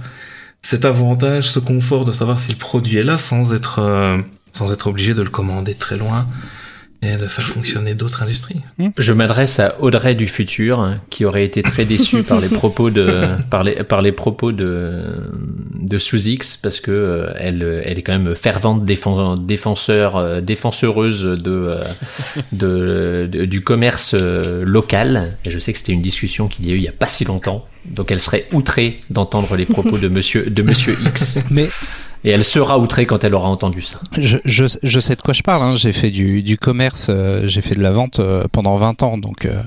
[0.62, 4.17] cet avantage, ce confort de savoir si le produit est là sans être euh,
[4.52, 6.28] sans être obligé de le commander très loin
[7.03, 8.62] et de faire fonctionner d'autres industries.
[8.97, 12.89] Je m'adresse à Audrey du futur, hein, qui aurait été très déçue par les propos
[12.89, 15.03] de par les par les propos de
[15.79, 21.39] de Sous-X parce que euh, elle elle est quand même fervente défenseur euh, défenseuse de,
[21.51, 21.81] euh,
[22.51, 25.38] de, de- du commerce euh, local.
[25.45, 27.07] Et je sais que c'était une discussion qu'il y a eu il y a pas
[27.07, 27.65] si longtemps.
[27.86, 31.69] Donc elle serait outrée d'entendre les propos de monsieur de monsieur X Mais
[32.23, 33.99] et elle sera outrée quand elle aura entendu ça.
[34.17, 35.62] je, je, je sais de quoi je parle.
[35.63, 35.73] Hein.
[35.75, 39.17] J'ai fait du, du commerce, euh, j'ai fait de la vente euh, pendant 20 ans,
[39.17, 39.62] donc euh,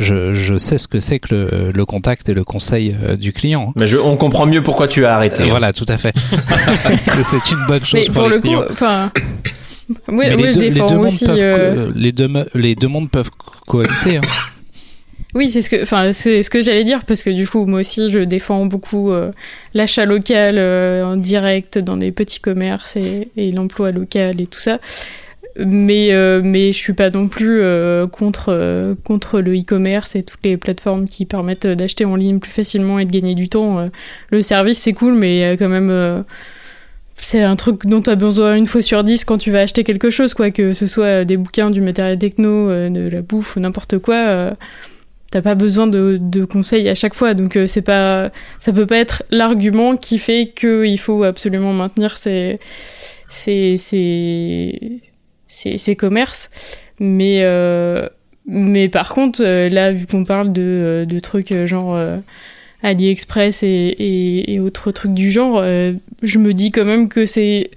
[0.00, 3.32] je, je sais ce que c'est que le, le contact et le conseil euh, du
[3.32, 3.72] client.
[3.76, 5.42] Mais je, on comprend mieux pourquoi tu as arrêté.
[5.42, 5.50] Euh, hein.
[5.50, 6.14] voilà, tout à fait.
[7.06, 9.10] Que c'est une bonne chose Mais pour, pour les le coup, clients.
[10.08, 11.26] Oui, Mais oui, les, je deux, les deux mondes aussi.
[11.26, 14.16] peuvent, euh, co- les, deux, les deux mondes peuvent co- cohabiter.
[14.18, 14.20] hein.
[15.34, 17.80] Oui, c'est ce que, enfin, c'est ce que j'allais dire parce que du coup, moi
[17.80, 19.32] aussi, je défends beaucoup euh,
[19.72, 24.78] l'achat local euh, en direct dans des petits commerces et, l'emploi local et tout ça.
[25.58, 30.40] Mais euh, mais je suis pas non plus euh, contre contre le e-commerce et toutes
[30.44, 33.90] les plateformes qui permettent d'acheter en ligne plus facilement et de gagner du temps.
[34.30, 36.24] Le service c'est cool, mais quand même
[37.16, 39.84] c'est un truc dont tu as besoin une fois sur dix quand tu vas acheter
[39.84, 43.60] quelque chose, quoi, que ce soit des bouquins, du matériel techno, de la bouffe ou
[43.60, 44.54] n'importe quoi.
[45.32, 48.84] T'as pas besoin de, de conseils à chaque fois, donc euh, c'est pas, ça peut
[48.84, 52.60] pas être l'argument qui fait que il faut absolument maintenir ces,
[53.30, 55.00] ces, ces,
[55.46, 56.50] ces, ces commerces.
[57.00, 58.06] Mais, euh,
[58.46, 61.98] mais par contre, euh, là, vu qu'on parle de, de trucs genre
[62.82, 67.70] AliExpress et, et, et autres trucs du genre, je me dis quand même que c'est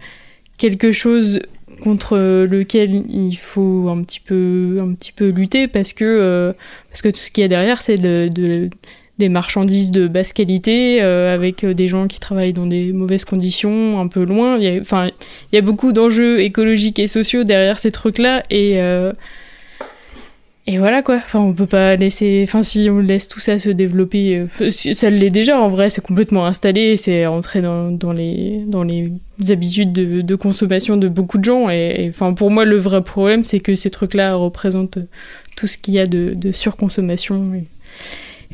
[0.57, 1.39] quelque chose
[1.81, 6.53] contre lequel il faut un petit peu un petit peu lutter parce que euh,
[6.89, 8.69] parce que tout ce qu'il y a derrière c'est de, de-
[9.17, 13.97] des marchandises de basse qualité euh, avec des gens qui travaillent dans des mauvaises conditions
[13.99, 14.59] un peu loin.
[14.81, 15.07] Enfin
[15.51, 19.13] il y a beaucoup d'enjeux écologiques et sociaux derrière ces trucs là et euh,
[20.67, 23.69] et voilà quoi, enfin on peut pas laisser, enfin si on laisse tout ça se
[23.69, 28.81] développer, euh, ça l'est déjà en vrai, c'est complètement installé, c'est entré dans, les dans
[28.81, 29.11] les
[29.49, 31.69] habitudes de, consommation de beaucoup de gens.
[31.69, 34.97] Et enfin pour moi le vrai problème c'est que ces trucs-là représentent
[35.55, 37.65] tout ce qu'il y a de, surconsommation et,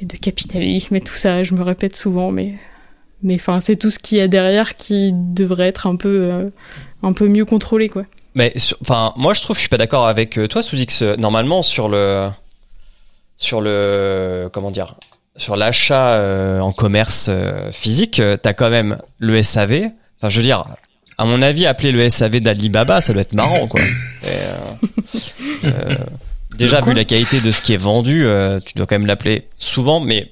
[0.02, 2.56] et de capitalisme et tout ça, je me répète souvent mais
[3.24, 6.50] mais enfin c'est tout ce qu'il y a derrière qui devrait être un peu euh,
[7.04, 8.06] un peu mieux contrôlé quoi.
[8.34, 11.02] Mais enfin, moi je trouve, je suis pas d'accord avec euh, toi, Sous-X.
[11.02, 12.30] Euh, Normalement, sur le,
[13.38, 14.96] sur le, comment dire,
[15.36, 19.89] sur l'achat euh, en commerce euh, physique, euh, t'as quand même le SAV.
[20.17, 20.65] Enfin, je veux dire,
[21.17, 23.82] à mon avis, appeler le SAV d'Alibaba, ça doit être marrant, quoi.
[23.82, 25.96] Et, euh,
[26.58, 29.48] Déjà, vu la qualité de ce qui est vendu, euh, tu dois quand même l'appeler
[29.58, 30.28] souvent, mais.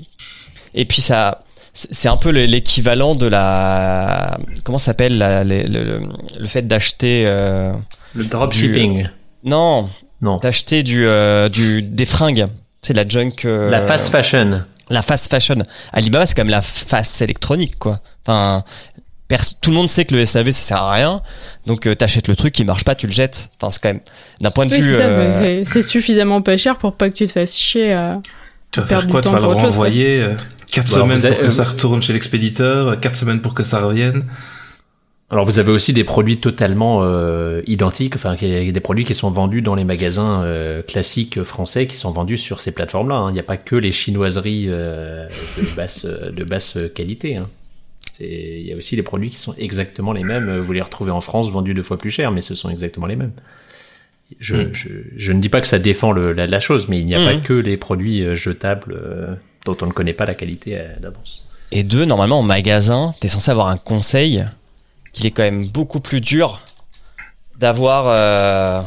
[0.74, 1.44] Et puis, ça.
[1.92, 4.38] C'est un peu le- l'équivalent de la.
[4.64, 6.02] Comment ça s'appelle le, le-
[6.40, 7.24] le fait d'acheter.
[7.26, 7.74] euh,
[8.16, 9.08] Le dropshipping.
[9.44, 9.90] Non,
[10.22, 10.38] Non.
[10.38, 12.46] d'acheter du, euh, du, des fringues.
[12.82, 13.32] C'est de la junk.
[13.46, 14.64] euh, La fast fashion.
[14.90, 15.58] La fast fashion.
[15.94, 18.00] Alibaba, c'est quand même la fast électronique, quoi.
[18.26, 18.64] Enfin,
[19.62, 21.22] tout le monde sait que le SAV, ça sert à rien.
[21.68, 23.50] Donc, euh, t'achètes le truc qui marche pas, tu le jettes.
[23.62, 24.02] Enfin, c'est quand même.
[24.42, 24.96] D'un point de Oui, vue.
[24.96, 28.20] c'est euh, suffisamment pas cher pour pas que tu te fasses chier à.
[28.72, 29.22] Tu vas faire du quoi?
[29.22, 30.22] Tu temps vas le autre chose, renvoyer
[30.72, 33.64] 4 Bon, alors, semaines pour que euh, ça retourne chez l'expéditeur, 4 semaines pour que
[33.64, 34.24] ça revienne.
[35.32, 39.62] Alors vous avez aussi des produits totalement euh, identiques, enfin des produits qui sont vendus
[39.62, 43.16] dans les magasins euh, classiques français qui sont vendus sur ces plateformes-là.
[43.16, 43.30] hein.
[43.30, 45.28] Il n'y a pas que les chinoiseries euh,
[45.60, 47.36] de basse de basse qualité.
[47.36, 47.48] hein.
[48.12, 50.58] C'est- Il y a aussi des produits qui sont exactement les mêmes.
[50.60, 53.16] Vous les retrouvez en France vendus deux fois plus cher, mais ce sont exactement les
[53.16, 53.34] mêmes.
[54.40, 54.70] Je, Mm.
[54.74, 57.14] je, je ne dis pas que ça défend le, la, la chose, mais il n'y
[57.16, 60.78] a pas que les produits euh, jetables euh, dont on ne connaît pas la qualité
[60.78, 61.46] euh, d'avance.
[61.72, 64.46] Et deux, normalement, en magasin, t'es censé avoir un conseil
[65.14, 66.62] qu'il est quand même beaucoup plus dur
[67.58, 68.82] d'avoir euh,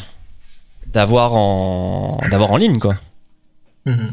[0.86, 2.96] d'avoir en d'avoir en ligne, quoi.
[3.86, 4.12] Mhm.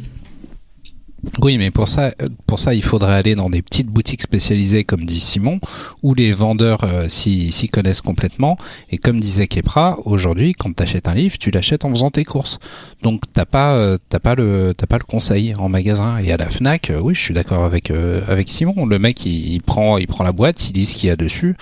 [1.41, 4.83] Oui, mais pour ça, euh, pour ça, il faudrait aller dans des petites boutiques spécialisées,
[4.83, 5.59] comme dit Simon,
[6.03, 8.57] où les vendeurs euh, s'y connaissent complètement.
[8.89, 12.23] Et comme disait Kepra, aujourd'hui, quand tu achètes un livre, tu l'achètes en faisant tes
[12.25, 12.59] courses.
[13.01, 16.17] Donc t'as pas, euh, t'as pas le, t'as pas le conseil en magasin.
[16.19, 18.85] Et à la Fnac, oui, je suis d'accord avec avec Simon.
[18.85, 21.55] Le mec, il, prend, il prend la boîte, il dit ce qu'il y a dessus,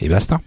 [0.00, 0.40] et basta.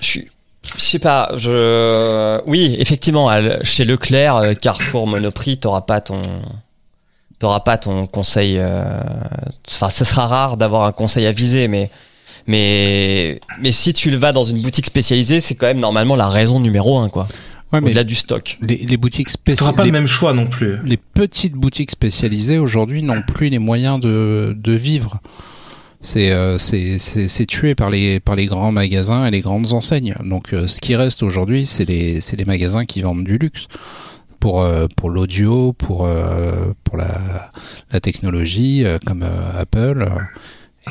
[0.00, 0.28] Je suis
[0.76, 3.30] je sais pas, je oui, effectivement,
[3.62, 6.22] chez Leclerc, Carrefour, Monoprix, t'auras pas ton
[7.42, 8.96] t'auras pas ton conseil euh,
[9.68, 11.90] enfin ça sera rare d'avoir un conseil avisé mais
[12.46, 16.28] mais mais si tu le vas dans une boutique spécialisée, c'est quand même normalement la
[16.28, 17.26] raison numéro un quoi.
[17.72, 18.58] Ouais, mais Au-delà du stock.
[18.60, 20.76] les, les boutiques Tu spécialisées, n'auras pas le même choix non plus.
[20.84, 25.18] les petites boutiques spécialisées aujourd'hui n'ont plus les moyens de, de vivre.
[26.00, 29.72] C'est euh, c'est c'est c'est tué par les par les grands magasins et les grandes
[29.72, 30.14] enseignes.
[30.24, 33.66] Donc euh, ce qui reste aujourd'hui, c'est les c'est les magasins qui vendent du luxe
[34.42, 37.52] pour euh, pour l'audio, pour euh, pour la
[37.92, 39.24] la technologie euh, comme
[39.56, 40.08] Apple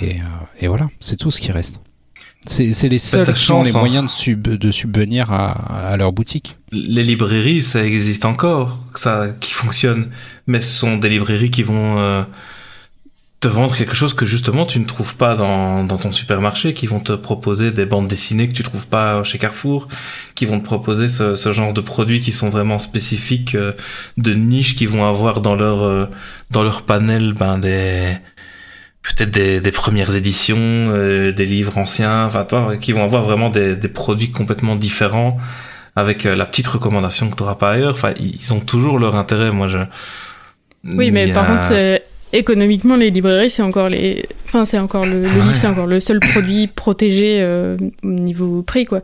[0.02, 0.16] et
[0.62, 1.82] et voilà, c'est tout ce qui reste.
[2.48, 3.80] C'est c'est les seuls qui ont les hein.
[3.80, 6.60] moyens de sub de subvenir à à leur boutique.
[6.72, 10.12] Les librairies, ça existe encore, ça qui fonctionne,
[10.48, 12.24] mais ce sont des librairies qui vont euh,
[13.42, 16.86] te vendre quelque chose que justement tu ne trouves pas dans, dans ton supermarché, qui
[16.86, 19.88] vont te proposer des bandes dessinées que tu trouves pas chez Carrefour,
[20.36, 23.74] qui vont te proposer ce, ce genre de produits qui sont vraiment spécifiques, euh,
[24.18, 26.06] de niche, qui vont avoir dans leur euh,
[26.52, 28.16] dans leur panel ben des
[29.02, 33.50] peut-être des, des premières éditions, euh, des livres anciens, enfin toi, qui vont avoir vraiment
[33.50, 35.38] des, des produits complètement différents
[35.96, 37.96] avec euh, la petite recommandation que tu n'auras pas ailleurs.
[37.96, 39.50] Enfin, ils ont toujours leur intérêt.
[39.50, 39.80] Moi, je.
[40.84, 41.98] Oui, mais a- par contre, euh,
[42.34, 44.26] économiquement, les librairies, c'est encore les.
[44.46, 45.44] Enfin, c'est encore le, le Ouais.
[45.44, 49.02] livre, c'est encore le seul produit protégé euh, au niveau prix, quoi.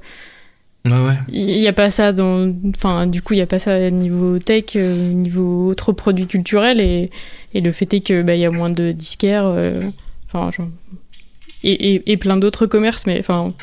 [0.85, 1.17] Ouais, ouais.
[1.29, 2.53] Il n'y a pas ça dans.
[2.75, 6.79] Enfin, du coup, il n'y a pas ça niveau tech, euh, niveau autres produits culturels,
[6.79, 7.09] et,
[7.53, 9.81] et le fait est que bah, il y a moins de disquaires, euh,
[10.27, 10.69] enfin, genre-
[11.63, 13.53] et, et, et plein d'autres commerces, mais enfin.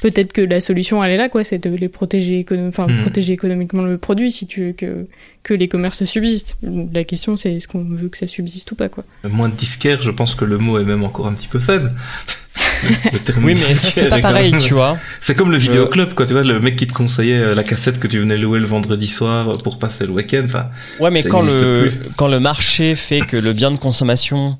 [0.00, 3.00] Peut-être que la solution, elle est là, quoi, c'est de les protéger, enfin, Mhm.
[3.02, 5.06] protéger économiquement le produit si tu veux que,
[5.42, 6.58] que les commerces subsistent.
[6.92, 9.04] La question, c'est est-ce qu'on veut que ça subsiste ou pas, quoi.
[9.28, 11.92] Moins de disquaires, je pense que le mot est même encore un petit peu faible.
[13.12, 14.98] Le terme Oui, mais c'est disquaire pas pareil, même- tu vois.
[15.20, 16.26] C'est comme le Je- vidéoclub, quoi.
[16.26, 18.66] Tu vois, le mec qui te conseillait euh, la cassette que tu venais louer le
[18.66, 20.42] vendredi soir euh, pour passer le week-end.
[20.44, 20.66] Enfin,
[21.00, 22.10] Ouais, mais Ça quand le, plus.
[22.16, 24.58] quand le marché fait que le bien de consommation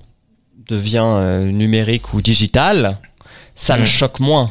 [0.68, 2.98] devient euh, numérique ou digital,
[3.54, 3.86] ça me Mm.
[3.86, 4.50] choque moins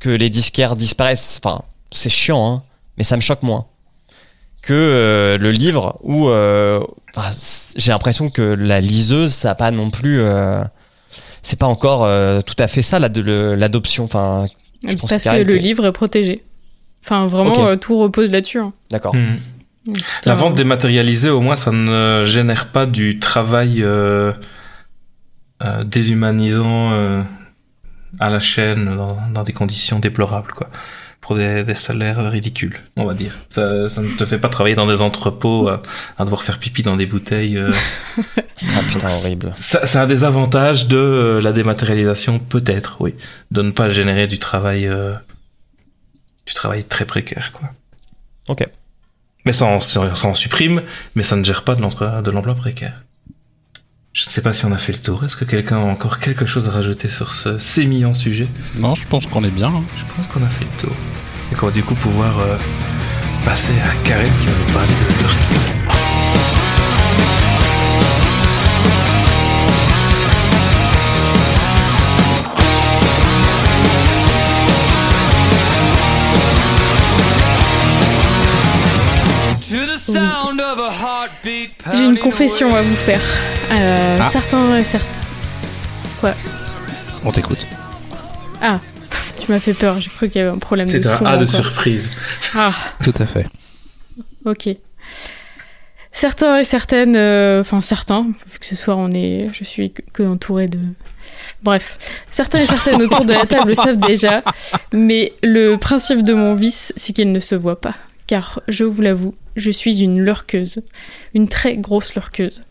[0.00, 1.40] que les disquaires disparaissent.
[1.42, 2.62] Enfin, c'est chiant, hein,
[2.98, 3.66] mais ça me choque moins
[4.62, 6.80] que euh, le livre où euh,
[7.14, 7.30] enfin,
[7.76, 10.20] j'ai l'impression que la liseuse, ça a pas non plus.
[10.20, 10.62] euh,
[11.42, 14.04] c'est pas encore euh, tout à fait ça l'adoption.
[14.04, 14.46] Enfin,
[14.86, 16.42] Je pense Parce que le livre est protégé.
[17.02, 18.58] Enfin, vraiment, euh, tout repose là-dessus.
[18.58, 18.72] hein.
[18.90, 19.14] d'accord.
[19.14, 19.28] hmm.
[20.26, 24.32] La vente dématérialisée, au moins, ça ne génère pas du travail euh,
[25.62, 27.22] euh, déshumanisant euh,
[28.18, 30.68] à la chaîne dans, dans des conditions déplorables, quoi.
[31.20, 33.34] Pour des, des salaires ridicules, on va dire.
[33.50, 35.76] Ça, ça ne te fait pas travailler dans des entrepôts euh,
[36.18, 37.58] à devoir faire pipi dans des bouteilles.
[37.58, 37.70] euh.
[38.74, 39.52] Ah putain, horrible.
[39.56, 43.14] Ça, c'est un des avantages de euh, la dématérialisation, peut-être, oui,
[43.50, 45.12] de ne pas générer du travail, euh,
[46.46, 47.68] du travail très précaire, quoi.
[48.48, 48.66] Ok.
[49.44, 50.82] Mais ça en, ça en supprime,
[51.14, 51.80] mais ça ne gère pas de
[52.30, 53.02] l'emploi précaire.
[54.12, 55.24] Je ne sais pas si on a fait le tour.
[55.24, 58.48] Est-ce que quelqu'un a encore quelque chose à rajouter sur ce sémillant sujet
[58.78, 59.68] Non, je pense qu'on est bien.
[59.68, 59.84] hein.
[59.96, 60.96] Je pense qu'on a fait le tour.
[61.52, 62.56] Et qu'on va du coup pouvoir euh,
[63.44, 66.60] passer à Karen qui va nous parler de lurking.
[81.92, 83.20] J'ai une confession à vous faire.
[83.70, 84.28] Euh, Ah.
[84.30, 85.06] Certains, certains.
[87.24, 87.66] On t'écoute.
[88.62, 88.78] Ah,
[89.38, 90.00] tu m'as fait peur.
[90.00, 91.24] J'ai cru qu'il y avait un problème de C'est son.
[91.26, 92.10] un A de surprise.
[92.54, 92.72] Ah.
[93.02, 93.46] Tout à fait.
[94.44, 94.68] Ok.
[96.12, 100.02] Certains et certaines, euh, enfin certains, vu que ce soir on est, je suis que,
[100.12, 100.78] que entourée de,
[101.62, 101.98] bref,
[102.30, 104.42] certains et certaines autour de la table le savent déjà,
[104.92, 107.94] mais le principe de mon vice, c'est qu'il ne se voit pas,
[108.26, 110.82] car je vous l'avoue, je suis une lurkeuse,
[111.32, 112.62] une très grosse lurkeuse.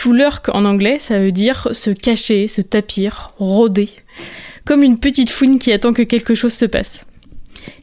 [0.00, 3.90] Tout lurk en anglais, ça veut dire se cacher, se tapir, rôder,
[4.64, 7.06] comme une petite fouine qui attend que quelque chose se passe.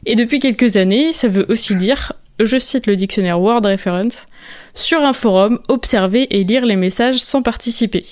[0.04, 4.26] Et depuis quelques années, ça veut aussi dire je cite le dictionnaire Word Reference,
[4.74, 8.04] sur un forum, observer et lire les messages sans participer.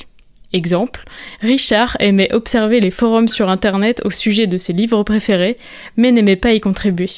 [0.53, 1.05] Exemple,
[1.41, 5.57] Richard aimait observer les forums sur Internet au sujet de ses livres préférés,
[5.97, 7.11] mais n'aimait pas y contribuer.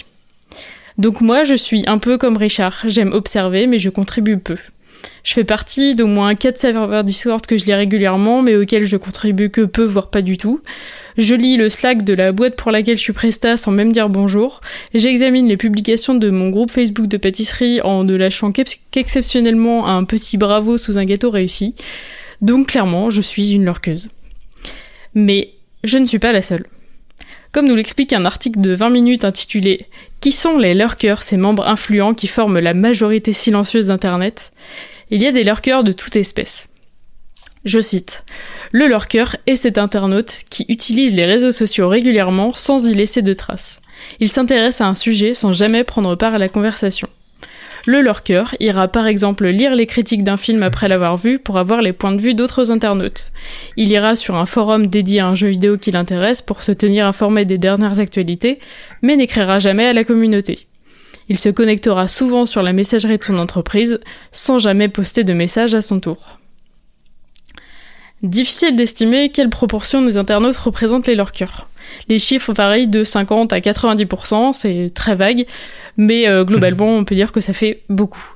[0.96, 4.56] Donc moi, je suis un peu comme Richard, j'aime observer, mais je contribue peu.
[5.24, 8.96] Je fais partie d'au moins 4 serveurs Discord que je lis régulièrement, mais auxquels je
[8.96, 10.60] contribue que peu, voire pas du tout.
[11.18, 14.08] Je lis le Slack de la boîte pour laquelle je suis presta sans même dire
[14.08, 14.60] bonjour.
[14.94, 20.04] J'examine les publications de mon groupe Facebook de pâtisserie en ne lâchant qu'ex- qu'exceptionnellement un
[20.04, 21.74] petit bravo sous un gâteau réussi.
[22.40, 24.10] Donc clairement, je suis une lurkeuse.
[25.14, 25.50] Mais
[25.84, 26.66] je ne suis pas la seule.
[27.52, 29.86] Comme nous l'explique un article de 20 minutes intitulé
[30.20, 34.52] Qui sont les lurkers, ces membres influents qui forment la majorité silencieuse d'Internet?
[35.10, 36.68] Il y a des lurkers de toute espèce.
[37.64, 38.24] Je cite
[38.70, 43.32] Le lurker est cet internaute qui utilise les réseaux sociaux régulièrement sans y laisser de
[43.32, 43.80] traces.
[44.20, 47.08] Il s'intéresse à un sujet sans jamais prendre part à la conversation.
[47.88, 51.80] Le lurker ira par exemple lire les critiques d'un film après l'avoir vu pour avoir
[51.80, 53.30] les points de vue d'autres internautes.
[53.78, 57.06] Il ira sur un forum dédié à un jeu vidéo qui l'intéresse pour se tenir
[57.06, 58.58] informé des dernières actualités,
[59.00, 60.66] mais n'écrira jamais à la communauté.
[61.30, 64.00] Il se connectera souvent sur la messagerie de son entreprise,
[64.32, 66.37] sans jamais poster de message à son tour.
[68.22, 71.68] Difficile d'estimer quelle proportion des internautes représentent les lurkers.
[72.08, 75.46] Les chiffres varient de 50 à 90%, c'est très vague,
[75.96, 78.32] mais euh, globalement on peut dire que ça fait beaucoup.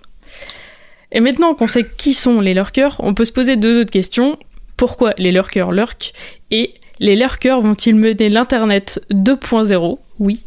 [1.11, 4.39] Et maintenant qu'on sait qui sont les lurkers, on peut se poser deux autres questions.
[4.77, 6.13] Pourquoi les lurkers lurk
[6.51, 10.43] Et les lurkers vont-ils mener l'Internet 2.0 Oui,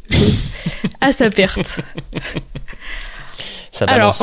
[1.02, 1.82] à sa perte.
[3.72, 4.18] Ça Alors,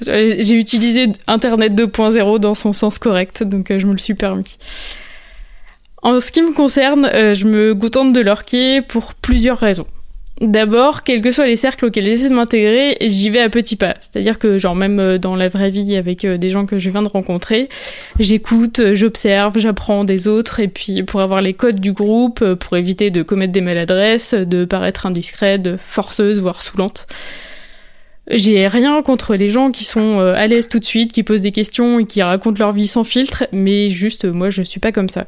[0.00, 4.56] j'ai utilisé Internet 2.0 dans son sens correct, donc euh, je me le suis permis.
[6.02, 9.86] En ce qui me concerne, euh, je me contente de lurker pour plusieurs raisons.
[10.40, 13.96] D'abord, quels que soient les cercles auxquels j'essaie de m'intégrer, j'y vais à petits pas.
[14.00, 17.02] C'est-à-dire que, genre, même euh, dans la vraie vie, avec des gens que je viens
[17.02, 17.68] de rencontrer,
[18.20, 23.10] j'écoute, j'observe, j'apprends des autres, et puis pour avoir les codes du groupe, pour éviter
[23.10, 27.08] de commettre des maladresses, de paraître indiscrète, forceuse, voire saoulante.
[28.30, 31.40] J'ai rien contre les gens qui sont euh, à l'aise tout de suite, qui posent
[31.40, 34.80] des questions et qui racontent leur vie sans filtre, mais juste euh, moi je suis
[34.80, 35.26] pas comme ça.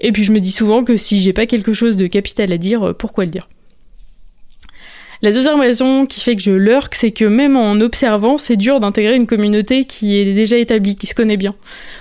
[0.00, 2.58] Et puis je me dis souvent que si j'ai pas quelque chose de capital à
[2.58, 3.48] dire, euh, pourquoi le dire?
[5.22, 8.80] La deuxième raison qui fait que je lurk, c'est que même en observant, c'est dur
[8.80, 11.54] d'intégrer une communauté qui est déjà établie, qui se connaît bien.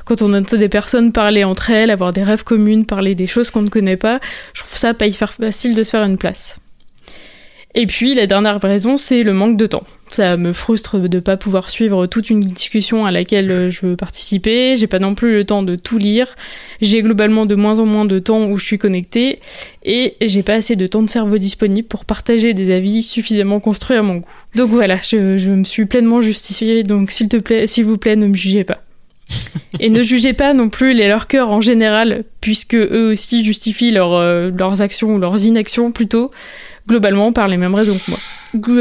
[0.06, 3.50] Quand on entend des personnes parler entre elles, avoir des rêves communs, parler des choses
[3.50, 4.22] qu'on ne connaît pas,
[4.54, 6.60] je trouve ça pas hyper facile de se faire une place.
[7.76, 9.84] Et puis la dernière raison, c'est le manque de temps.
[10.12, 13.96] Ça me frustre de pas pouvoir suivre toute une discussion à laquelle euh, je veux
[13.96, 14.76] participer.
[14.76, 16.34] J'ai pas non plus le temps de tout lire.
[16.82, 19.40] J'ai globalement de moins en moins de temps où je suis connectée
[19.84, 23.98] et j'ai pas assez de temps de cerveau disponible pour partager des avis suffisamment construits
[23.98, 24.30] à mon goût.
[24.56, 26.82] Donc voilà, je, je me suis pleinement justifiée.
[26.82, 28.82] Donc s'il te plaît, s'il vous plaît, ne me jugez pas.
[29.80, 34.14] Et ne jugez pas non plus les lurkers en général, puisque eux aussi justifient leur,
[34.14, 36.32] euh, leurs actions ou leurs inactions plutôt,
[36.90, 38.20] globalement par les mêmes raisons que moi.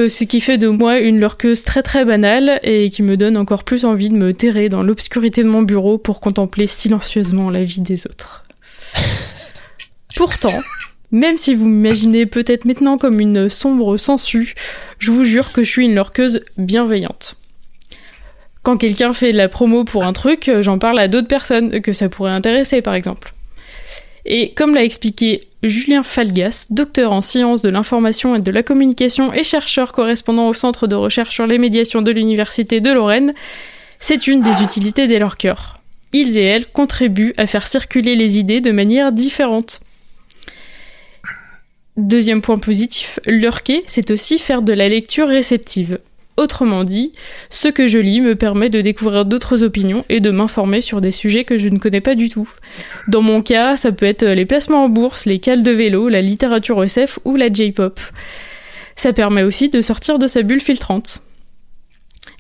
[0.09, 3.65] Ce qui fait de moi une lurkeuse très très banale et qui me donne encore
[3.65, 7.83] plus envie de me terrer dans l'obscurité de mon bureau pour contempler silencieusement la vie
[7.83, 8.45] des autres.
[10.17, 10.59] Pourtant,
[11.13, 14.55] même si vous m'imaginez peut-être maintenant comme une sombre sangsue,
[14.99, 17.37] je vous jure que je suis une lurkeuse bienveillante.
[18.63, 21.93] Quand quelqu'un fait de la promo pour un truc, j'en parle à d'autres personnes que
[21.93, 23.35] ça pourrait intéresser par exemple.
[24.25, 29.33] Et comme l'a expliqué Julien Falgas, docteur en sciences de l'information et de la communication
[29.33, 33.35] et chercheur correspondant au centre de recherche sur les médiations de l'Université de Lorraine,
[34.01, 35.79] c'est une des utilités des lurkers.
[36.13, 39.81] Ils et elles contribuent à faire circuler les idées de manière différente.
[41.97, 45.99] Deuxième point positif, lurker, c'est aussi faire de la lecture réceptive.
[46.39, 47.15] Autrement dit,
[47.51, 51.11] ce que je lis me permet de découvrir d'autres opinions et de m'informer sur des
[51.11, 52.49] sujets que je ne connais pas du tout.
[53.09, 56.23] Dans mon cas, ça peut être les placements en bourse, les cales de vélo, la
[56.23, 57.99] littérature SF ou la J-pop.
[58.95, 61.23] Ça permet aussi de sortir de sa bulle filtrante.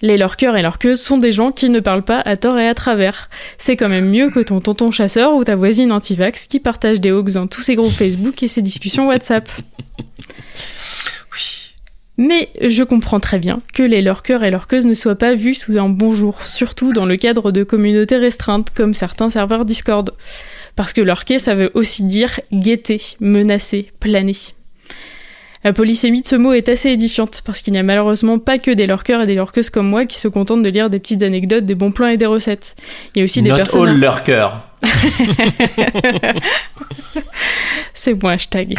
[0.01, 2.75] Les lurkers et lurkeuses sont des gens qui ne parlent pas à tort et à
[2.75, 3.29] travers.
[3.59, 7.11] C'est quand même mieux que ton tonton chasseur ou ta voisine anti-vax qui partage des
[7.11, 9.51] hoax dans tous ses groupes Facebook et ses discussions WhatsApp.
[12.19, 15.79] Mais je comprends très bien que les lurkers et lurkeuses ne soient pas vus sous
[15.79, 20.11] un bon jour, surtout dans le cadre de communautés restreintes comme certains serveurs Discord.
[20.75, 24.35] Parce que lurker, ça veut aussi dire guetter, menacer, planer.
[25.63, 28.73] La polysémie de ce mot est assez édifiante, parce qu'il n'y a malheureusement pas que
[28.73, 31.67] des lurkers et des lurkeuses comme moi qui se contentent de lire des petites anecdotes,
[31.67, 32.75] des bons plans et des recettes.
[33.15, 33.89] Il y a aussi des Not personnes...
[33.89, 34.65] all lurkers.
[37.95, 38.77] C'est mon hashtag.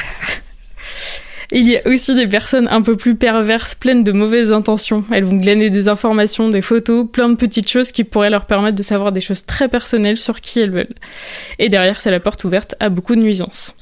[1.51, 5.03] Il y a aussi des personnes un peu plus perverses, pleines de mauvaises intentions.
[5.11, 8.75] Elles vont glaner des informations, des photos, plein de petites choses qui pourraient leur permettre
[8.77, 10.93] de savoir des choses très personnelles sur qui elles veulent.
[11.57, 13.73] Et derrière, c'est la porte ouverte à beaucoup de nuisances.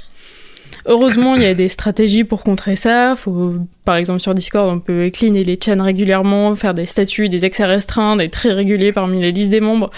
[0.85, 3.17] Heureusement, il y a des stratégies pour contrer ça.
[3.17, 7.43] Faut, par exemple, sur Discord, on peut cleaner les chaînes régulièrement, faire des statuts, des
[7.43, 9.91] accès restreints, être très régulier parmi les listes des membres.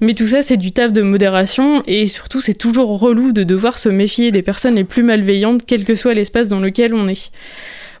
[0.00, 3.78] Mais tout ça, c'est du taf de modération et surtout, c'est toujours relou de devoir
[3.78, 7.30] se méfier des personnes les plus malveillantes, quel que soit l'espace dans lequel on est.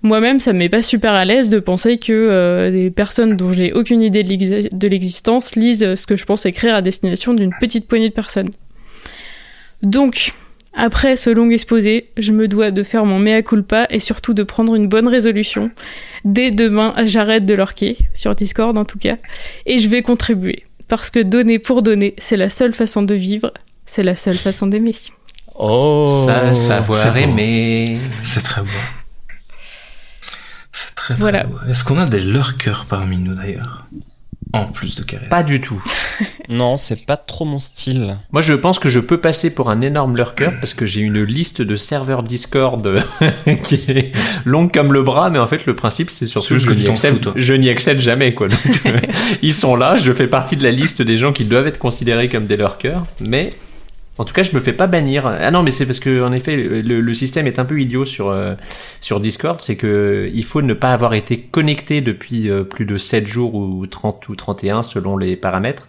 [0.02, 3.52] Moi-même, ça me met pas super à l'aise de penser que euh, des personnes dont
[3.52, 7.88] j'ai aucune idée de l'existence lisent ce que je pense écrire à destination d'une petite
[7.88, 8.50] poignée de personnes.
[9.82, 10.34] Donc,
[10.74, 14.42] après ce long exposé, je me dois de faire mon mea culpa et surtout de
[14.42, 15.70] prendre une bonne résolution.
[16.24, 19.16] Dès demain, j'arrête de lorquer, sur Discord en tout cas,
[19.66, 20.64] et je vais contribuer.
[20.96, 23.52] Parce que donner pour donner, c'est la seule façon de vivre,
[23.84, 24.94] c'est la seule façon d'aimer.
[25.56, 28.00] Oh Ça, savoir aimer.
[28.20, 28.68] C'est très beau.
[30.70, 31.44] C'est très très Voilà.
[31.44, 31.56] beau.
[31.68, 33.86] Est-ce qu'on a des lurkers parmi nous d'ailleurs?
[34.54, 35.28] En plus de Karel.
[35.28, 35.82] Pas du tout.
[36.50, 38.18] Non, c'est pas trop mon style.
[38.30, 41.22] Moi, je pense que je peux passer pour un énorme lurker parce que j'ai une
[41.22, 42.86] liste de serveurs Discord
[43.62, 44.12] qui est
[44.44, 47.24] longue comme le bras, mais en fait, le principe, c'est surtout juste que tu accède,
[47.24, 48.48] fous, je n'y accède jamais, quoi.
[48.48, 49.00] Donc, euh,
[49.40, 52.28] ils sont là, je fais partie de la liste des gens qui doivent être considérés
[52.28, 53.50] comme des lurkers, mais
[54.16, 55.26] en tout cas, je me fais pas bannir.
[55.26, 58.04] Ah non, mais c'est parce que en effet, le, le système est un peu idiot
[58.04, 58.54] sur euh,
[59.00, 62.96] sur Discord, c'est que il faut ne pas avoir été connecté depuis euh, plus de
[62.96, 65.88] 7 jours ou 30 ou 31 selon les paramètres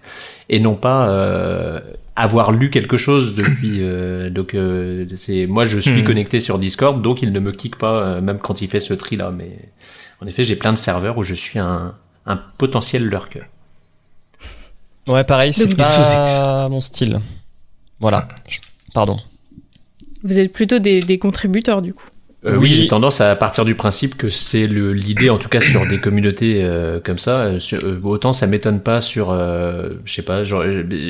[0.49, 1.79] et non pas euh,
[2.15, 6.05] avoir lu quelque chose depuis euh, donc euh, c'est moi je suis Hmm.
[6.05, 8.93] connecté sur Discord donc il ne me kick pas euh, même quand il fait ce
[8.93, 9.51] tri là mais
[10.21, 11.93] en effet, j'ai plein de serveurs où je suis un
[12.25, 13.43] un potentiel lurker.
[15.07, 17.19] Ouais, pareil, c'est pas mon style.
[17.99, 18.27] Voilà.
[18.93, 19.17] Pardon.
[20.23, 22.05] Vous êtes plutôt des, des contributeurs du coup.
[22.45, 22.69] Euh, Oui.
[22.69, 25.87] oui, j'ai tendance à partir du principe que c'est le- l'idée, en tout cas sur
[25.87, 27.39] des communautés euh, comme ça.
[27.41, 30.63] euh, sur- euh, autant ça m'étonne pas sur, euh, je sais pas, genre,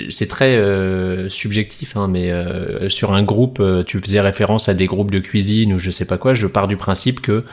[0.10, 4.74] c'est très euh, subjectif, hein, mais euh, sur un groupe, euh, tu faisais référence à
[4.74, 6.34] des groupes de cuisine ou je sais pas quoi.
[6.34, 7.44] Je pars du principe que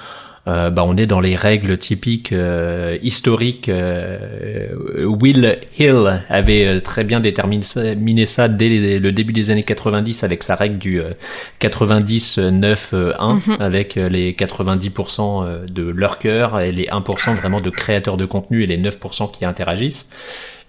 [0.48, 3.68] euh, bah, on est dans les règles typiques euh, historiques.
[3.68, 4.68] euh,
[5.04, 10.24] Will Hill avait euh, très bien déterminé ça, dès les- le début des années 90
[10.24, 11.10] avec sa règle du euh,
[11.60, 13.56] 90-9-1 Mhm.
[13.60, 18.62] avec euh, les 90% euh, de lurkers et les 1% vraiment de créateurs de contenu
[18.62, 20.08] et les 9% qui interagissent.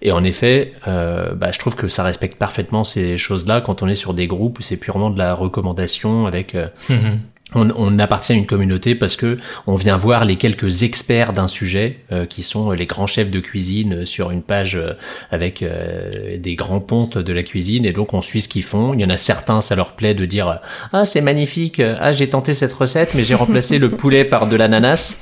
[0.02, 3.88] Et en effet, euh, bah, je trouve que ça respecte parfaitement ces choses-là quand on
[3.88, 7.20] est sur des groupes où c'est purement de la recommandation avec euh, Mhm.
[7.54, 12.00] On, appartient à une communauté parce que on vient voir les quelques experts d'un sujet
[12.12, 14.94] euh, qui sont les grands chefs de cuisine sur une page euh,
[15.30, 18.94] avec euh, des grands pontes de la cuisine et donc on suit ce qu'ils font.
[18.94, 20.60] Il y en a certains, ça leur plaît de dire
[20.92, 24.56] ah c'est magnifique, ah j'ai tenté cette recette mais j'ai remplacé le poulet par de
[24.56, 25.20] l'ananas.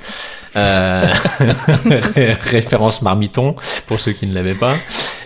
[0.55, 1.03] Euh,
[2.15, 3.57] ré- référence marmiton
[3.87, 4.77] pour ceux qui ne l'avaient pas.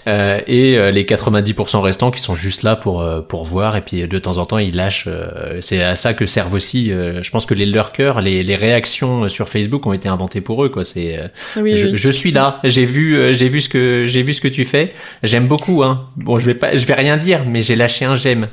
[0.09, 3.81] Euh, et euh, les 90% restants qui sont juste là pour euh, pour voir et
[3.81, 5.09] puis de temps en temps ils lâchent.
[5.09, 6.93] euh, c'est à ça que servent aussi.
[6.93, 10.65] euh, je pense que les lurkers, les, les réactions sur Facebook ont été inventées pour
[10.65, 10.85] eux quoi.
[10.85, 11.27] C'est euh,
[11.61, 11.93] Oui, je, oui.
[11.97, 12.61] je suis là.
[12.63, 14.93] J'ai vu euh, j'ai vu ce que j'ai vu ce que tu fais.
[15.25, 16.07] J'aime beaucoup hein.
[16.17, 18.47] Bon je vais pas je vais rien dire mais j'ai lâché un j'aime.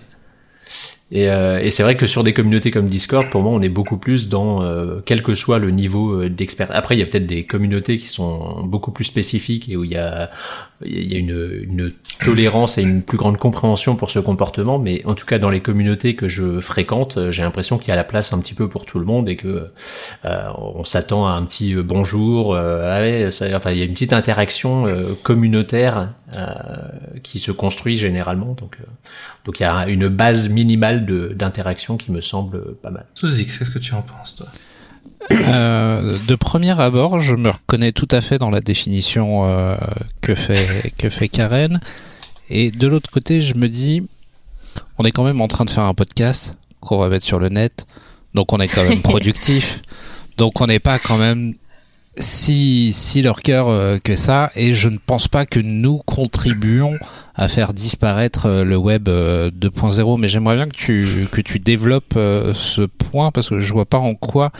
[1.12, 3.70] Et, euh, et c'est vrai que sur des communautés comme Discord, pour moi, on est
[3.70, 6.70] beaucoup plus dans euh, quel que soit le niveau d'expert.
[6.72, 9.91] Après, il y a peut-être des communautés qui sont beaucoup plus spécifiques et où il
[9.91, 10.32] y a,
[10.86, 11.91] il y a une, une
[12.23, 14.79] tolérance et une plus grande compréhension pour ce comportement.
[14.79, 17.91] Mais en tout cas, dans les communautés que je fréquente, euh, j'ai l'impression qu'il y
[17.91, 19.67] a la place un petit peu pour tout le monde et que
[20.25, 22.55] euh, on s'attend à un petit euh, bonjour.
[22.55, 26.45] euh, ouais, ça- enfin, il y a une petite interaction euh, communautaire euh,
[27.23, 28.53] qui se construit généralement.
[28.59, 28.77] Donc,
[29.45, 31.05] donc il y a une base minimale
[31.36, 33.05] d'interaction qui me semble pas mal.
[33.13, 34.47] Suzy, qu'est-ce que tu en penses, toi?
[35.32, 39.76] Euh, de premier abord, je me reconnais tout à fait dans la définition euh,
[40.21, 41.80] que fait que fait Karen.
[42.49, 44.03] Et de l'autre côté, je me dis,
[44.97, 47.49] on est quand même en train de faire un podcast qu'on va mettre sur le
[47.49, 47.86] net,
[48.34, 49.82] donc on est quand même productif,
[50.38, 51.55] donc on n'est pas quand même
[52.17, 54.51] si si leur cœur euh, que ça.
[54.55, 56.97] Et je ne pense pas que nous contribuons
[57.36, 60.19] à faire disparaître euh, le web euh, 2.0.
[60.19, 63.97] Mais j'aimerais bien que tu que tu développes ce point parce que je vois pas
[63.97, 64.51] en quoi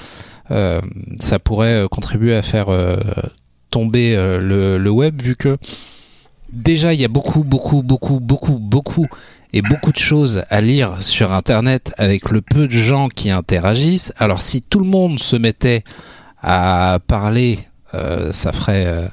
[1.20, 2.98] ça pourrait euh, contribuer à faire euh,
[3.74, 5.58] tomber euh, le, web vu que
[6.52, 9.08] déjà il y a beaucoup beaucoup beaucoup beaucoup beaucoup
[9.52, 14.14] et beaucoup de choses à lire sur internet avec le peu de gens qui interagissent.
[14.18, 15.84] Alors si tout le monde se mettait
[16.42, 17.60] à parler
[17.96, 19.08] euh, ça ferait euh,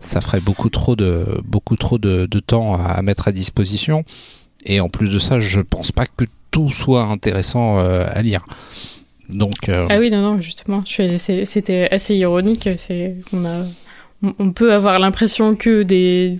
[0.00, 4.04] ça ferait beaucoup trop de beaucoup trop de, temps à, mettre à disposition.
[4.66, 8.44] Et en plus de ça je pense pas que tout soit intéressant euh, à lire
[9.32, 12.68] donc euh, Ah oui, non, non, justement, c'était assez ironique.
[13.32, 13.64] On, a,
[14.22, 16.38] on, on peut avoir l'impression que des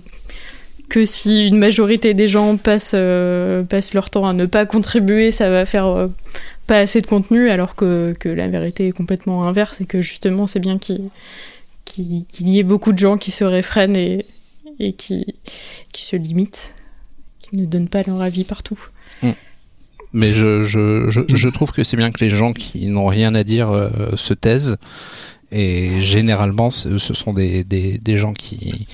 [0.91, 5.31] que si une majorité des gens passent, euh, passent leur temps à ne pas contribuer,
[5.31, 6.07] ça va faire euh,
[6.67, 10.47] pas assez de contenu, alors que, que la vérité est complètement inverse et que justement
[10.47, 11.09] c'est bien qu'il
[11.85, 14.25] qu'il qu'il y ait beaucoup de gens qui se réfrènent et,
[14.79, 15.35] et qui,
[15.93, 16.75] qui se limitent,
[17.39, 18.89] qui ne donnent pas leur avis partout.
[20.13, 23.33] Mais je, je, je, je trouve que c'est bien que les gens qui n'ont rien
[23.35, 24.77] à dire euh, se taisent.
[25.51, 28.87] Et généralement, ce ce sont des, des, des gens qui,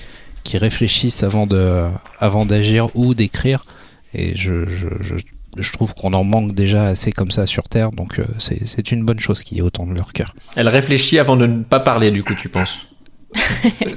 [0.44, 1.84] qui réfléchissent avant de
[2.18, 3.64] avant d'agir ou d'écrire.
[4.14, 5.16] Et je, je, je,
[5.56, 7.90] je trouve qu'on en manque déjà assez comme ça sur Terre.
[7.90, 10.34] Donc euh, c'est c'est une bonne chose qu'il y ait autant de leur cœur.
[10.56, 12.78] Elle réfléchit avant de ne pas parler, du coup, tu penses?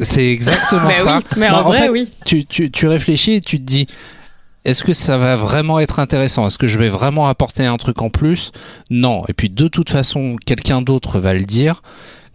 [0.02, 1.18] C'est exactement Bah ça.
[1.18, 2.10] oui, mais Non, en vrai, fait, oui.
[2.26, 3.88] tu, tu, tu réfléchis et tu te dis
[4.64, 6.46] est-ce que ça va vraiment être intéressant?
[6.48, 8.52] Est-ce que je vais vraiment apporter un truc en plus?
[8.90, 9.24] Non.
[9.28, 11.82] Et puis de toute façon, quelqu'un d'autre va le dire.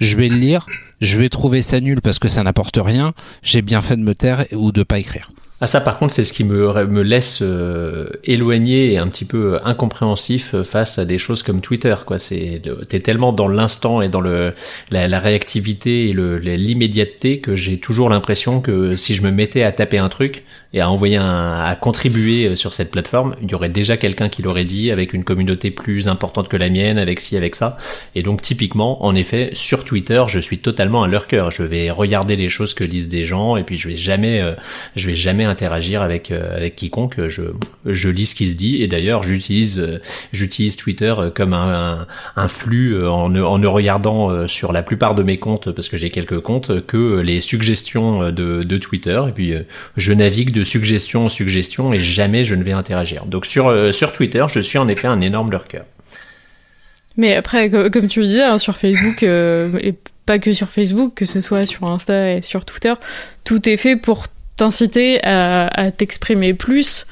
[0.00, 0.66] Je vais le lire.
[1.00, 3.12] Je vais trouver ça nul parce que ça n'apporte rien.
[3.42, 5.30] J'ai bien fait de me taire ou de pas écrire.
[5.62, 9.24] Ah ça par contre c'est ce qui me, me laisse euh, éloigné et un petit
[9.24, 12.18] peu incompréhensif face à des choses comme Twitter quoi.
[12.18, 14.52] C'est t'es tellement dans l'instant et dans le
[14.90, 16.12] la, réactivité et
[16.58, 20.44] l'immédiateté que j'ai toujours l'impression que si je me mettais à taper un truc
[20.74, 24.42] et à envoyer un à contribuer sur cette plateforme il y aurait déjà quelqu'un qui
[24.42, 27.78] l'aurait dit avec une communauté plus importante que la mienne avec ci avec ça.
[28.14, 31.90] Et donc typiquement en effet sur Twitter je suis totalement à leur cœur je vais
[31.90, 34.52] regarder les choses que disent des gens et puis je vais jamais euh,
[34.96, 37.26] je vais jamais interagir avec euh, avec quiconque.
[37.28, 37.42] Je
[37.86, 39.98] je lis ce qui se dit et d'ailleurs j'utilise euh,
[40.32, 42.06] j'utilise Twitter euh, comme un,
[42.48, 46.40] flux en en ne regardant sur la plupart de mes comptes parce que j'ai quelques
[46.40, 49.54] comptes que les suggestions de, de Twitter et puis
[49.96, 53.24] je navigue de suggestion en suggestion et jamais je ne vais interagir.
[53.26, 55.82] Donc sur sur Twitter je suis en effet un énorme lurker.
[57.16, 59.94] Mais après, co- comme tu le disais, hein, sur Facebook, et
[60.26, 62.92] pas que sur Facebook, que ce soit sur Insta et sur Twitter,
[63.44, 64.26] tout est fait pour
[64.56, 67.06] t'inciter à, à t'exprimer plus.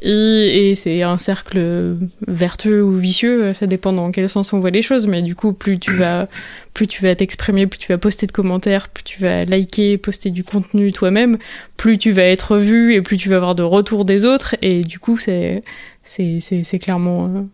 [0.00, 1.96] Et, et c'est un cercle
[2.28, 5.08] vertueux ou vicieux, ça dépend dans quel sens on voit les choses.
[5.08, 6.28] Mais du coup, plus tu vas,
[6.72, 10.30] plus tu vas t'exprimer, plus tu vas poster de commentaires, plus tu vas liker, poster
[10.30, 11.36] du contenu toi-même,
[11.76, 14.54] plus tu vas être vu et plus tu vas avoir de retours des autres.
[14.62, 15.64] Et du coup, c'est,
[16.04, 17.48] c'est, c'est, c'est clairement.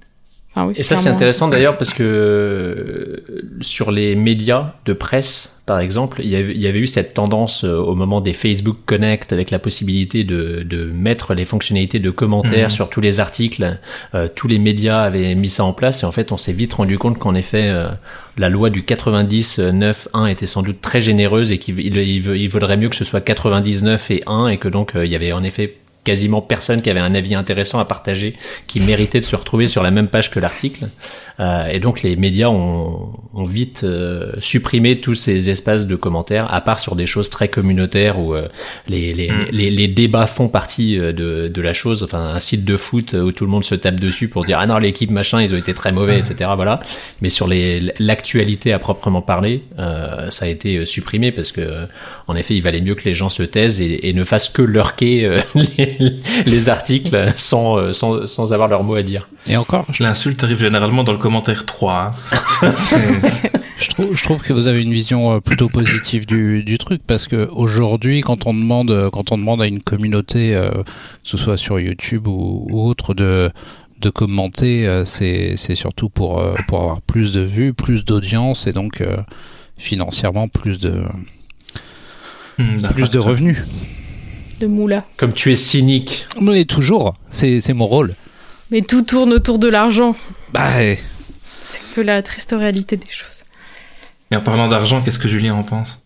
[0.54, 5.50] Enfin, oui, Et ça, c'est intéressant d'ailleurs parce que euh, sur les médias de presse,
[5.66, 8.34] par exemple, il y avait, il y avait eu cette tendance euh, au moment des
[8.34, 12.70] Facebook Connect avec la possibilité de, de mettre les fonctionnalités de commentaires Mhm.
[12.70, 13.78] sur tous les articles.
[14.14, 16.74] Euh, tous les médias avaient mis ça en place et en fait, on s'est vite
[16.74, 17.88] rendu compte qu'en effet, euh,
[18.36, 22.76] la loi du 99.9.1 était sans doute très généreuse et qu'il il, il, il vaudrait
[22.76, 25.42] mieux que ce soit 99 et 1 et que donc euh, il y avait en
[25.44, 28.34] effet quasiment personne qui avait un avis intéressant à partager,
[28.66, 30.88] qui méritait de se retrouver sur la même page que l'article.
[31.40, 36.52] Euh, et donc les médias ont, ont vite euh, supprimé tous ces espaces de commentaires,
[36.52, 38.48] à part sur des choses très communautaires où euh,
[38.88, 39.46] les, les, Mm.
[39.50, 42.02] les, les débats font partie euh, de, de la chose.
[42.02, 44.66] Enfin, un site de foot où tout le monde se tape dessus pour dire ah
[44.66, 46.50] non l'équipe machin ils ont été très mauvais, etc.
[46.56, 46.80] Voilà.
[47.20, 51.60] Mais sur les l'actualité à proprement parler, euh, ça a été euh, supprimé parce que
[51.60, 51.86] euh,
[52.26, 54.62] en effet il valait mieux que les gens se taisent et, et ne fassent que
[54.62, 55.40] lurker euh,
[55.98, 59.28] les, les articles sans, euh, sans sans avoir leur mot à dire.
[59.46, 62.14] Et encore, je, L'insulte arrive généralement dans le commentaire 3.
[62.62, 62.72] hein.
[63.76, 67.02] Je trouve, je trouve que vous avez une vision euh, plutôt positive du, du truc
[67.04, 70.84] parce que aujourd'hui, quand on demande, euh, quand on demande à une communauté, euh, que
[71.24, 73.50] ce soit sur YouTube ou, ou autre, de
[74.00, 78.68] de commenter, euh, c'est c'est surtout pour euh, pour avoir plus de vues, plus d'audience
[78.68, 79.16] et donc euh,
[79.76, 81.02] financièrement plus de
[82.58, 83.58] Hmm, plus de revenus.
[84.64, 85.04] De moula.
[85.16, 86.26] Comme tu es cynique.
[86.40, 88.14] Mais toujours, c'est c'est mon rôle.
[88.70, 90.16] Mais tout tourne autour de l'argent.
[90.52, 90.68] Bah,
[91.62, 93.44] C'est que la triste réalité des choses.
[94.30, 95.98] Et en parlant d'argent, qu'est-ce que Julien en pense?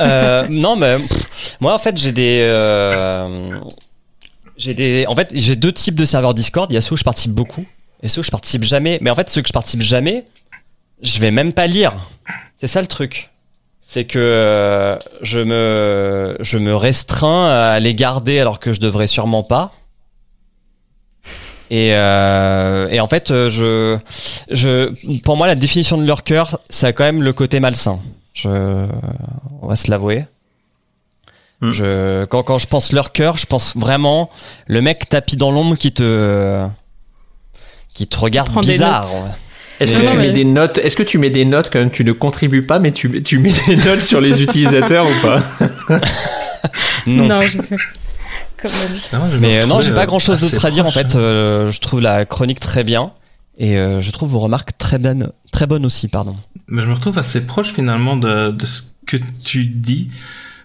[0.00, 3.60] Euh, non, mais pff, moi en fait j'ai des, euh,
[4.56, 6.70] j'ai des, en fait j'ai deux types de serveurs Discord.
[6.70, 7.64] Il y a ceux où je participe beaucoup
[8.02, 8.98] et ceux où je participe jamais.
[9.02, 10.24] Mais en fait ceux que je participe jamais,
[11.00, 11.92] je vais même pas lire.
[12.56, 13.30] C'est ça le truc.
[13.86, 19.06] C'est que euh, je me, je me restreins à les garder alors que je devrais
[19.06, 19.72] sûrement pas.
[21.70, 23.98] Et, euh, et en fait, je,
[24.50, 28.00] je, pour moi, la définition de leur cœur, ça a quand même le côté malsain.
[28.32, 28.48] Je,
[29.60, 30.24] on va se l'avouer.
[31.60, 31.70] Hmm.
[31.70, 34.30] Je, quand, quand je pense leur cœur, je pense vraiment
[34.66, 36.66] le mec tapis dans l'ombre qui te,
[37.92, 39.04] qui te regarde bizarre.
[39.80, 41.78] Est-ce que Non, tu mais- mets des notes Est-ce que tu mets des notes quand
[41.80, 45.20] même Tu ne contribues pas, mais tu, tu mets des notes sur les utilisateurs ou
[45.22, 45.40] pas
[47.06, 47.28] Non.
[48.56, 48.98] Quand même.
[49.12, 50.90] Non, je me Mais euh, non, j'ai pas euh, grand chose d'autre à dire en
[50.90, 51.16] fait.
[51.16, 53.12] Euh, je trouve la chronique très bien
[53.58, 56.34] et euh, je trouve vos remarques très bonnes, très bonnes aussi, pardon.
[56.68, 60.08] Mais je me retrouve assez proche finalement de, de ce que tu dis.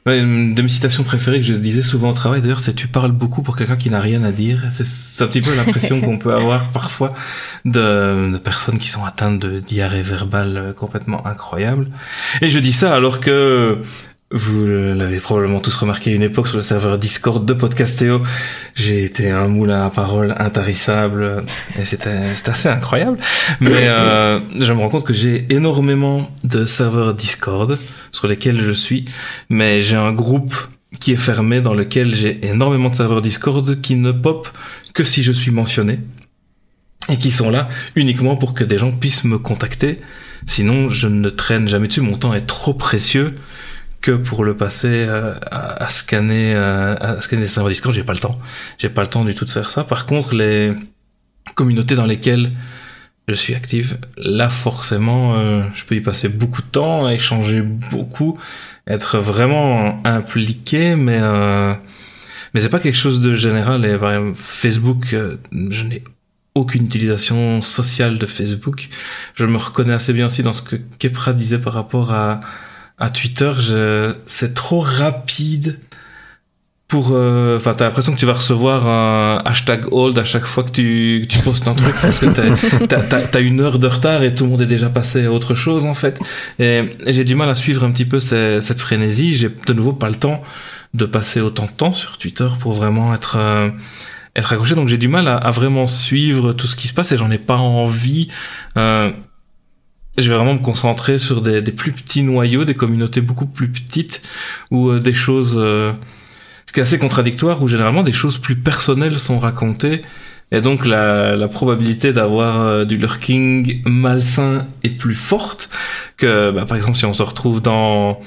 [0.10, 2.88] Ouais, une de mes citations préférées que je disais souvent au travail d'ailleurs, c'est tu
[2.88, 4.64] parles beaucoup pour quelqu'un qui n'a rien à dire.
[4.72, 7.10] C'est- un petit peu l'impression qu'on peut avoir parfois
[7.66, 11.89] de, de personnes qui sont atteintes de diarrhée verbale complètement incroyable.
[12.41, 13.84] Et je dis ça alors que
[14.32, 18.22] vous l'avez probablement tous remarqué une époque sur le serveur Discord de Podcastéo,
[18.76, 21.46] j'ai été un moulin à parole intarissable
[21.80, 23.18] et c'était c'était assez incroyable.
[23.60, 27.80] Mais euh, je me rends compte que j'ai énormément de serveurs Discord
[28.12, 29.06] sur lesquels je suis,
[29.50, 30.56] mais j'ai un groupe
[31.00, 34.48] qui est fermé dans lequel j'ai énormément de serveurs Discord qui ne pop
[34.94, 36.02] que si je suis mentionné
[37.10, 40.00] et qui sont là uniquement pour que des gens puissent me contacter.
[40.46, 42.02] Sinon, je ne traîne jamais dessus.
[42.02, 43.36] Mon temps est trop précieux
[44.02, 47.93] que pour le passer euh, à, à scanner euh, à scanner des serveurs Discord.
[47.93, 48.39] J'ai pas le temps.
[48.78, 49.84] J'ai pas le temps du tout de faire ça.
[49.84, 50.74] Par contre, les
[51.56, 52.52] communautés dans lesquelles
[53.30, 58.39] je suis active, là forcément, euh, je peux y passer beaucoup de temps, échanger beaucoup,
[58.88, 61.74] être vraiment impliqué, mais euh,
[62.54, 63.86] mais c'est pas quelque chose de général.
[63.86, 65.38] Et par exemple, Facebook, euh,
[65.70, 66.04] je n'ai
[66.56, 68.89] aucune utilisation sociale de Facebook.
[69.36, 72.39] Je me reconnais assez bien aussi dans ce que Kepra disait par rapport à
[73.00, 73.52] à Twitter.
[73.60, 75.80] Je, c'est trop rapide
[76.89, 80.64] pour euh, enfin t'as l'impression que tu vas recevoir un hashtag old à chaque fois
[80.64, 82.26] que tu, que tu postes un truc parce que
[82.88, 85.86] t'as, une heure de retard et tout le monde est déjà passé à autre chose
[85.86, 86.20] en fait
[86.58, 90.10] et, j'ai du mal à suivre un petit peu cette frénésie j'ai de nouveau pas
[90.10, 90.41] le temps
[90.95, 93.70] de passer autant de temps sur Twitter pour vraiment être euh,
[94.36, 97.12] être accroché donc j'ai du mal à, à vraiment suivre tout ce qui se passe
[97.12, 98.30] et j'en ai pas envie
[98.78, 99.12] euh,
[100.22, 103.70] je vais vraiment me concentrer sur des, des plus petits noyaux, des communautés beaucoup plus
[103.70, 104.22] petites,
[104.72, 105.55] ou euh, des choses...
[105.57, 105.91] euh,
[106.65, 110.03] ce qui est assez contradictoire, où généralement des choses plus personnelles sont racontées,
[110.51, 115.70] et donc la, la probabilité d'avoir euh, du lurking malsain est plus forte
[116.17, 118.20] que, bah, par exemple, si on se retrouve dans...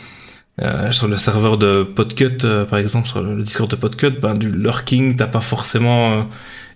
[0.61, 2.39] euh, sur le serveur de Podcut,
[2.69, 6.27] par exemple, sur le Discord de Podcut, ben, du lurking, t'as pas forcément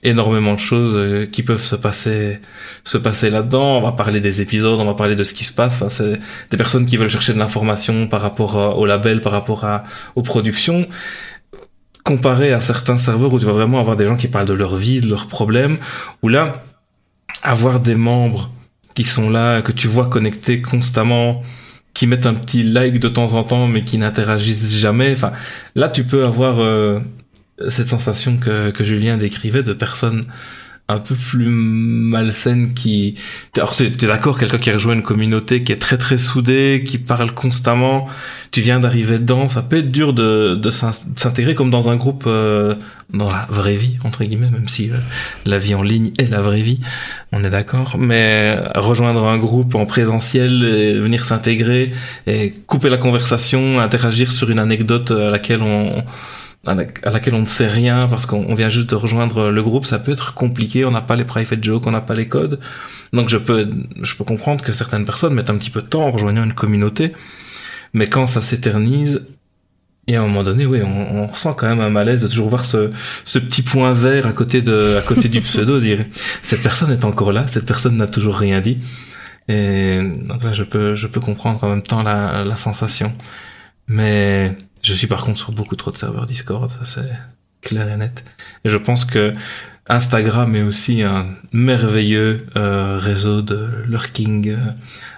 [0.07, 2.39] énormément de choses euh, qui peuvent se passer
[2.85, 3.79] se passer là-dedans.
[3.79, 5.77] On va parler des épisodes, on va parler de ce qui se passe.
[5.77, 6.19] Enfin, c'est
[6.51, 9.85] des personnes qui veulent chercher de l'information par rapport euh, au label, par rapport à,
[10.15, 10.87] aux productions.
[12.05, 14.77] Comparé à certains serveurs où tu vas vraiment avoir des gens qui parlent de leur
[14.77, 15.79] vie, de leurs problèmes,
[16.23, 16.63] où là,
[17.43, 18.51] avoir des membres
[18.95, 21.43] qui sont là, que tu vois connectés constamment,
[21.95, 25.13] qui mettent un petit like de temps en temps, mais qui n'interagissent jamais.
[25.13, 25.33] Enfin,
[25.75, 27.01] là, tu peux avoir euh,
[27.69, 30.25] cette sensation que, que Julien décrivait de personnes
[30.89, 33.17] un peu plus malsaines qui...
[33.57, 36.99] Alors, tu es d'accord, quelqu'un qui rejoint une communauté qui est très très soudée, qui
[36.99, 38.07] parle constamment,
[38.53, 42.25] tu viens d'arriver dedans, ça peut être dur de, de s'intégrer comme dans un groupe
[42.29, 42.77] euh,
[43.13, 44.97] dans la vraie vie, entre guillemets, même si euh,
[45.45, 46.81] la vie en ligne est la vraie vie,
[47.33, 51.91] on est d'accord, mais rejoindre un groupe en présentiel, et venir s'intégrer,
[52.29, 56.05] et couper la conversation, interagir sur une anecdote à laquelle on
[56.67, 59.51] à la- à laquelle on ne sait rien parce qu'on on vient juste de rejoindre
[59.51, 62.15] le groupe, ça peut être compliqué, on n'a pas les private jokes, on n'a pas
[62.15, 62.59] les codes.
[63.13, 63.69] Donc je peux,
[64.03, 66.55] je peux comprendre que certaines personnes mettent un petit peu de temps en rejoignant une
[66.55, 67.13] communauté,
[67.93, 69.23] mais quand ça s'éternise,
[70.09, 72.49] et à un moment donné, oui, on, on ressent quand même un malaise de toujours
[72.49, 72.91] voir ce,
[73.25, 76.05] ce petit point vert à côté de, à côté du pseudo, dire
[76.43, 78.79] cette personne est encore là, cette personne n'a toujours rien dit.
[79.49, 83.13] Et donc là, je peux, je peux comprendre en même temps la, la sensation.
[83.89, 84.57] Mais
[84.87, 87.11] je suis par contre sur beaucoup trop de serveurs Discord, ça c'est
[87.61, 88.25] clair et net.
[88.65, 89.35] Et je pense que
[89.89, 94.57] Instagram est aussi un merveilleux euh, réseau de lurking euh,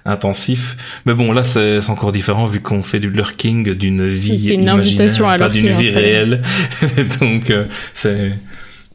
[0.06, 1.02] intensif.
[1.04, 4.62] Mais bon, là, c'est encore différent vu qu'on fait du lurking d'une vie c'est une
[4.62, 6.02] imaginaire, invitation à pas d'une vie Instagram.
[6.02, 6.42] réelle.
[7.20, 8.38] donc, euh, c'est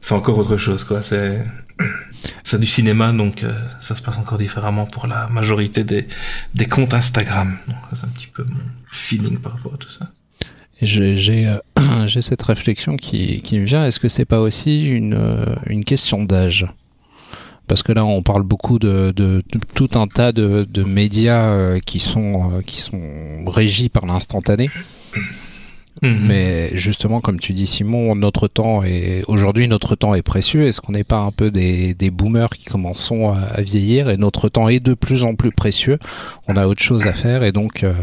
[0.00, 1.02] c'est encore autre chose, quoi.
[1.02, 1.44] C'est
[2.42, 6.08] c'est du cinéma, donc euh, ça se passe encore différemment pour la majorité des,
[6.54, 7.58] des comptes Instagram.
[7.68, 10.10] Donc, c'est un petit peu mon feeling par rapport à tout ça.
[10.80, 13.84] Et j'ai euh, cette réflexion qui, qui me vient.
[13.84, 16.66] Est-ce que c'est pas aussi une, euh, une question d'âge?
[17.66, 21.46] Parce que là, on parle beaucoup de, de, de tout un tas de, de médias
[21.46, 23.00] euh, qui sont euh, qui sont
[23.46, 24.68] régis par l'instantané.
[26.02, 26.26] Mhm.
[26.26, 30.66] Mais justement, comme tu dis, Simon, notre temps est aujourd'hui notre temps est précieux.
[30.66, 34.18] Est-ce qu'on n'est pas un peu des, des boomers qui commençons à, à vieillir et
[34.18, 35.98] notre temps est de plus en plus précieux?
[36.48, 37.94] On a autre chose à faire et donc euh,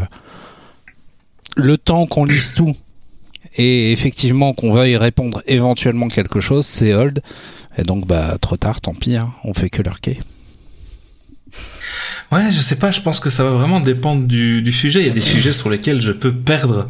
[1.56, 2.76] le temps qu'on lise tout
[3.56, 7.20] et effectivement qu'on veuille répondre éventuellement quelque chose, c'est old.
[7.76, 9.16] Et donc bah trop tard, tant pis.
[9.16, 10.20] Hein, on fait que lurker.
[12.30, 15.00] Ouais, je sais pas, je pense que ça va vraiment dépendre du, sujet.
[15.00, 16.88] Il y a des sujets sur lesquels je peux perdre,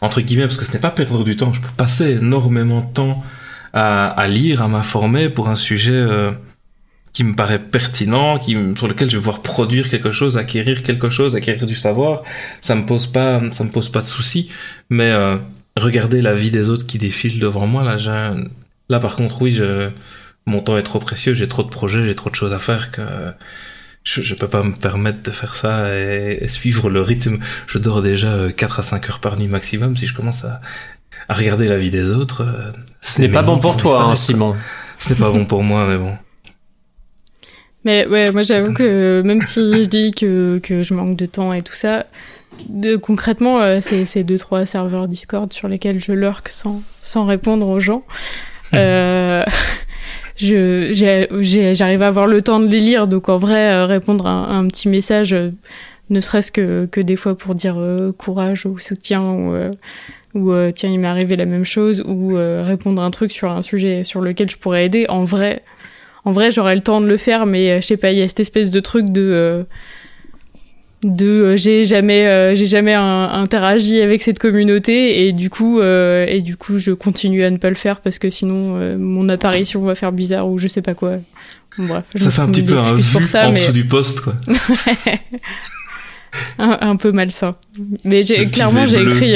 [0.00, 2.92] entre guillemets, parce que ce n'est pas perdre du temps, je peux passer énormément de
[2.92, 3.24] temps
[3.72, 6.32] à, à lire, à m'informer pour un sujet euh,
[7.12, 11.08] qui me paraît pertinent, qui, sur lequel je vais pouvoir produire quelque chose, acquérir quelque
[11.08, 12.22] chose, acquérir du savoir.
[12.60, 14.48] Ça me pose pas, ça me pose pas de soucis.
[14.90, 15.36] Mais euh,
[15.76, 18.30] regarder la vie des autres qui défilent devant moi, là, j'ai,
[18.88, 19.90] là par contre, oui, je,
[20.46, 22.90] mon temps est trop précieux, j'ai trop de projets, j'ai trop de choses à faire
[22.90, 23.02] que
[24.04, 27.38] je, je peux pas me permettre de faire ça et, et suivre le rythme.
[27.66, 29.96] Je dors déjà euh, 4 à 5 heures par nuit maximum.
[29.96, 30.60] Si je commence à,
[31.28, 34.56] à regarder la vie des autres, euh, Ce n'est pas bon pour toi, hein, Simon.
[34.98, 36.16] C'est pas bon pour moi, mais bon.
[37.84, 41.52] Mais ouais, moi j'avoue que même si je dis que, que je manque de temps
[41.52, 42.06] et tout ça,
[42.68, 47.24] de, concrètement, euh, c'est c'est deux trois serveurs Discord sur lesquels je lurk sans, sans
[47.24, 48.04] répondre aux gens.
[48.72, 49.44] Euh,
[50.36, 54.60] j'arrive à avoir le temps de les lire, donc en vrai, euh, répondre à un,
[54.60, 55.50] un petit message, euh,
[56.10, 59.70] ne serait-ce que, que des fois pour dire euh, courage ou soutien ou, euh,
[60.34, 63.30] ou euh, tiens, il m'est arrivé la même chose, ou euh, répondre à un truc
[63.30, 65.62] sur un sujet sur lequel je pourrais aider, en vrai,
[66.24, 68.22] en vrai, j'aurais le temps de le faire, mais euh, je sais pas, il y
[68.22, 69.62] a cette espèce de truc de euh,
[71.02, 75.80] de euh, j'ai jamais euh, j'ai jamais un- interagi avec cette communauté et du coup
[75.80, 79.28] euh, et du coup je continue à ne pas le faire parce que sinon mon
[79.30, 81.16] apparition va faire bizarre ou je sais pas quoi.
[81.78, 83.86] Bon, bref, Ça fait un petit peu un vu pour ça, en mais dessous du
[83.86, 84.34] poste, quoi.
[86.58, 87.56] un, un peu malsain.
[88.04, 89.34] Mais j'ai clairement j'ai écrit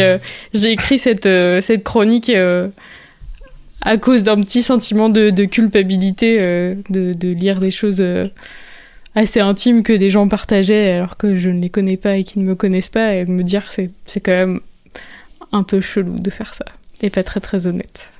[0.52, 1.28] j'ai écrit cette
[1.60, 2.30] cette chronique
[3.84, 8.28] à cause d'un petit sentiment de, de culpabilité euh, de, de lire des choses euh,
[9.14, 12.38] assez intimes que des gens partageaient alors que je ne les connais pas et qui
[12.38, 14.60] ne me connaissent pas et de me dire c'est c'est quand même
[15.52, 16.64] un peu chelou de faire ça
[17.02, 18.10] et pas très très honnête.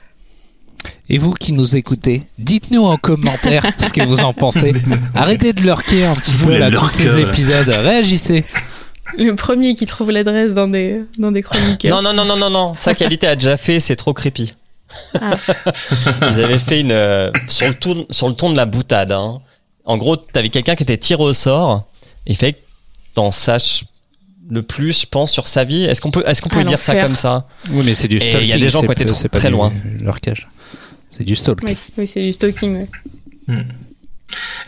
[1.09, 4.73] Et vous qui nous écoutez, dites-nous en commentaire ce que vous en pensez.
[5.15, 7.69] Arrêtez de lurker un petit Vous peu là tous ces épisodes.
[7.69, 8.45] Réagissez.
[9.19, 11.85] Le premier qui trouve l'adresse dans des dans des chroniques.
[11.85, 12.75] Non, non, non, non, non, non.
[12.77, 14.51] Sa qualité a déjà fait, c'est trop creepy.
[15.20, 15.34] Ah.
[16.30, 16.92] Ils avaient fait une.
[16.92, 19.12] euh, sur, le ton, sur le ton de la boutade.
[19.12, 19.40] hein.
[19.84, 21.86] En gros, t'avais quelqu'un qui était tiré au sort.
[22.26, 22.59] Il fait que
[23.14, 23.84] t'en saches
[24.51, 25.84] le plus, je pense, sur sa vie.
[25.84, 27.47] Est-ce qu'on peut, est-ce qu'on peut Ah, dire ça comme ça?
[27.70, 28.61] Oui, mais c'est du Et il y a stalking.
[28.61, 29.72] des gens qui ont été trop- très du loin.
[30.01, 30.49] Lurkage.
[31.11, 31.61] C'est du stalk.
[31.62, 32.76] Oui, oui c'est du stalking.
[32.78, 32.88] ouais.
[33.47, 33.62] Hmm.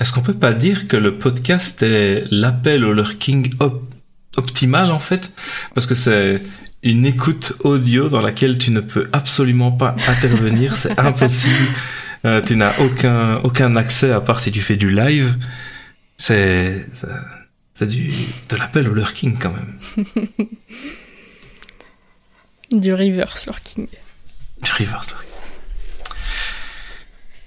[0.00, 3.90] Est-ce qu'on peut pas dire que le podcast est l'appel au lurking op-
[4.36, 5.32] optimal en fait?
[5.74, 6.40] Parce que c'est
[6.90, 11.54] une écoute audio dans laquelle tu ne peux absolument pas intervenir, c'est impossible.
[12.24, 15.36] Euh, tu n'as aucun aucun accès à part si tu fais du live.
[16.16, 16.86] C'est
[17.74, 18.06] c'est- du
[18.48, 19.78] de l'appel au lurking quand même.
[22.72, 23.86] Du reverse lurking.
[24.62, 25.30] Du reverse lurking.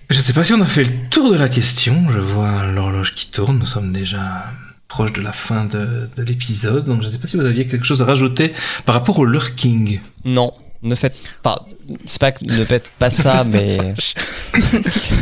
[0.09, 2.09] Je sais pas si on a fait le tour de la question.
[2.09, 3.59] Je vois l'horloge qui tourne.
[3.59, 4.51] Nous sommes déjà
[4.89, 6.83] proche de la fin de, de l'épisode.
[6.83, 8.51] Donc je ne sais pas si vous aviez quelque chose à rajouter
[8.85, 10.01] par rapport au lurking.
[10.25, 10.51] Non.
[10.81, 11.65] Ne faites pas.
[12.05, 13.67] C'est pas que ne faites pas ça, mais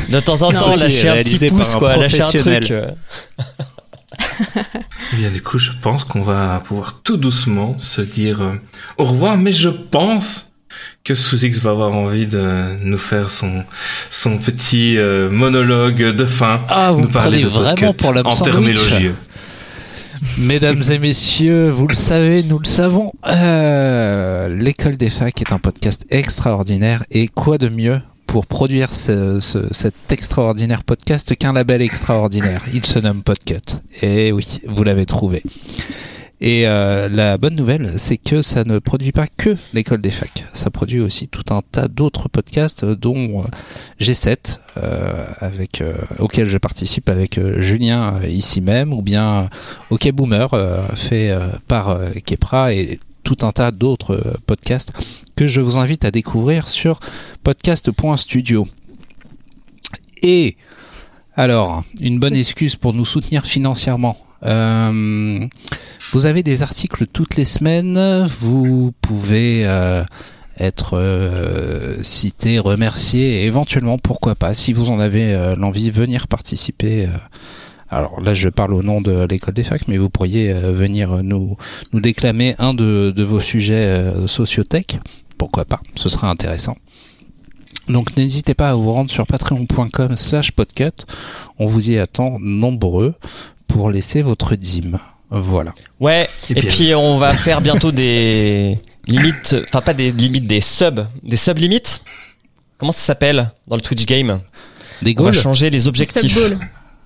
[0.10, 1.98] de temps en temps, lâchez un petit par pouce, un quoi.
[1.98, 2.72] Lâchez un truc.
[2.72, 2.92] euh.
[5.14, 8.54] Eh bien du coup, je pense qu'on va pouvoir tout doucement se dire euh,
[8.98, 9.38] au revoir.
[9.38, 10.52] Mais je pense
[11.04, 13.64] que Sous-X va avoir envie de nous faire son,
[14.12, 16.62] son petit euh, monologue de fin.
[16.70, 19.16] Ah, vous nous de vraiment pour l'homme en élogieux.
[20.40, 25.60] Mesdames et messieurs, vous le savez, nous le savons, euh, l'école des facs est un
[25.60, 31.82] podcast extraordinaire et quoi de mieux pour produire ce- ce- cet extraordinaire podcast qu'un label
[31.82, 32.64] extraordinaire?
[32.74, 33.78] Il se nomme Podcut.
[34.02, 35.44] Et oui, vous l'avez trouvé.
[36.40, 40.46] Et euh, la bonne nouvelle, c'est que ça ne produit pas que l'école des facs.
[40.54, 43.48] Ça produit aussi tout un tas d'autres podcasts, dont euh,
[44.00, 49.50] G7, euh, avec euh, auquel je participe avec euh, Julien euh, ici même, ou bien
[49.90, 54.94] OK Boomer, euh, fait euh, par euh, Kepra et tout un tas d'autres euh, podcasts
[55.36, 57.00] que je vous invite à découvrir sur
[57.44, 58.68] podcast.studio.
[60.22, 60.56] Et
[61.34, 64.18] alors, une bonne excuse pour nous soutenir financièrement.
[64.44, 65.48] Euh,
[66.12, 70.04] vous avez des articles toutes les semaines, vous pouvez euh,
[70.58, 76.28] être euh, cité, remercié, et éventuellement, pourquoi pas, si vous en avez euh, l'envie, venir
[76.28, 77.06] participer.
[77.06, 77.10] euh,
[77.90, 81.24] alors là, je parle au nom de l'école des facs, mais vous pourriez euh, venir
[81.24, 81.58] nous,
[81.94, 85.00] nous déclamer un de, de vos sujets sociothèque.
[85.38, 86.76] Pourquoi pas, ce sera intéressant.
[87.88, 91.06] Donc n'hésitez pas à vous rendre sur patreon.com slash podcut.
[91.60, 93.14] On vous y attend nombreux
[93.68, 95.00] pour laisser votre dîme.
[95.30, 95.74] Voilà.
[96.00, 100.48] Ouais, Et et, puis, puis on va faire bientôt des limites, enfin pas des limites,
[100.48, 102.02] des subs, des sub limites.
[102.78, 104.40] Comment ça s'appelle dans le Twitch game?
[105.02, 106.34] Des On va goals changer les objectifs.
[106.34, 106.58] Sub-goal.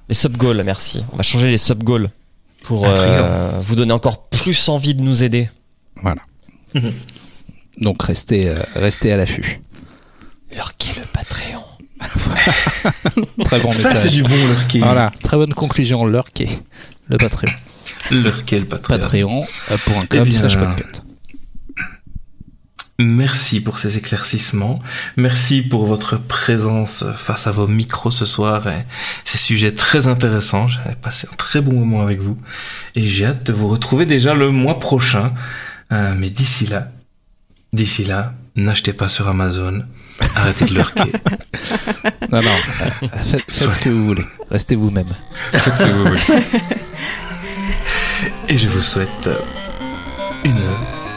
[0.10, 1.04] Les sub goals, merci.
[1.14, 2.10] On va changer les sub goals
[2.64, 5.50] pour euh, vous donner encore plus envie de nous aider.
[6.02, 6.22] Voilà.
[7.78, 9.62] Donc restez, euh, restez à l'affût.
[10.78, 11.64] Qui le Patreon.
[13.46, 13.98] Très bon Ça, message.
[14.04, 14.80] c'est du bon lurké.
[14.80, 16.06] Voilà, très bonne conclusion.
[16.06, 16.50] Lurké,
[17.08, 17.52] le Patreon.
[18.12, 19.46] Patreon.
[19.68, 21.02] Patreon.com Eh bien, slash podcut.
[23.00, 24.80] Merci pour ces éclaircissements.
[25.18, 28.86] Merci pour votre présence face à vos micros ce soir et
[29.26, 30.68] ces sujets très intéressants.
[30.68, 32.38] J'ai passé un très bon moment avec vous
[32.96, 35.34] et j'ai hâte de vous retrouver déjà le mois prochain.
[35.92, 36.90] Euh, mais d'ici là,
[37.74, 39.84] d'ici là, n'achetez pas sur Amazon.
[40.36, 41.04] Arrêtez de lurker.
[42.32, 44.26] Non, non, euh, faites, faites ce que vous voulez.
[44.50, 45.08] Restez vous-même.
[45.52, 46.22] Faites ce que vous voulez.
[48.54, 49.38] Et je vous souhaite euh,
[50.44, 50.60] une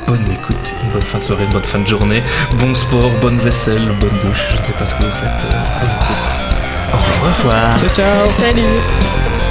[0.07, 2.23] bonne écoute, une bonne fin de soirée, une bonne fin de journée,
[2.61, 4.45] bon sport, bonne vaisselle, bonne douche.
[4.53, 5.53] Je ne sais pas ce que vous faites.
[5.53, 6.93] euh.
[6.93, 7.33] Au revoir.
[7.33, 7.79] Au revoir.
[7.81, 9.44] Ciao, ciao Salut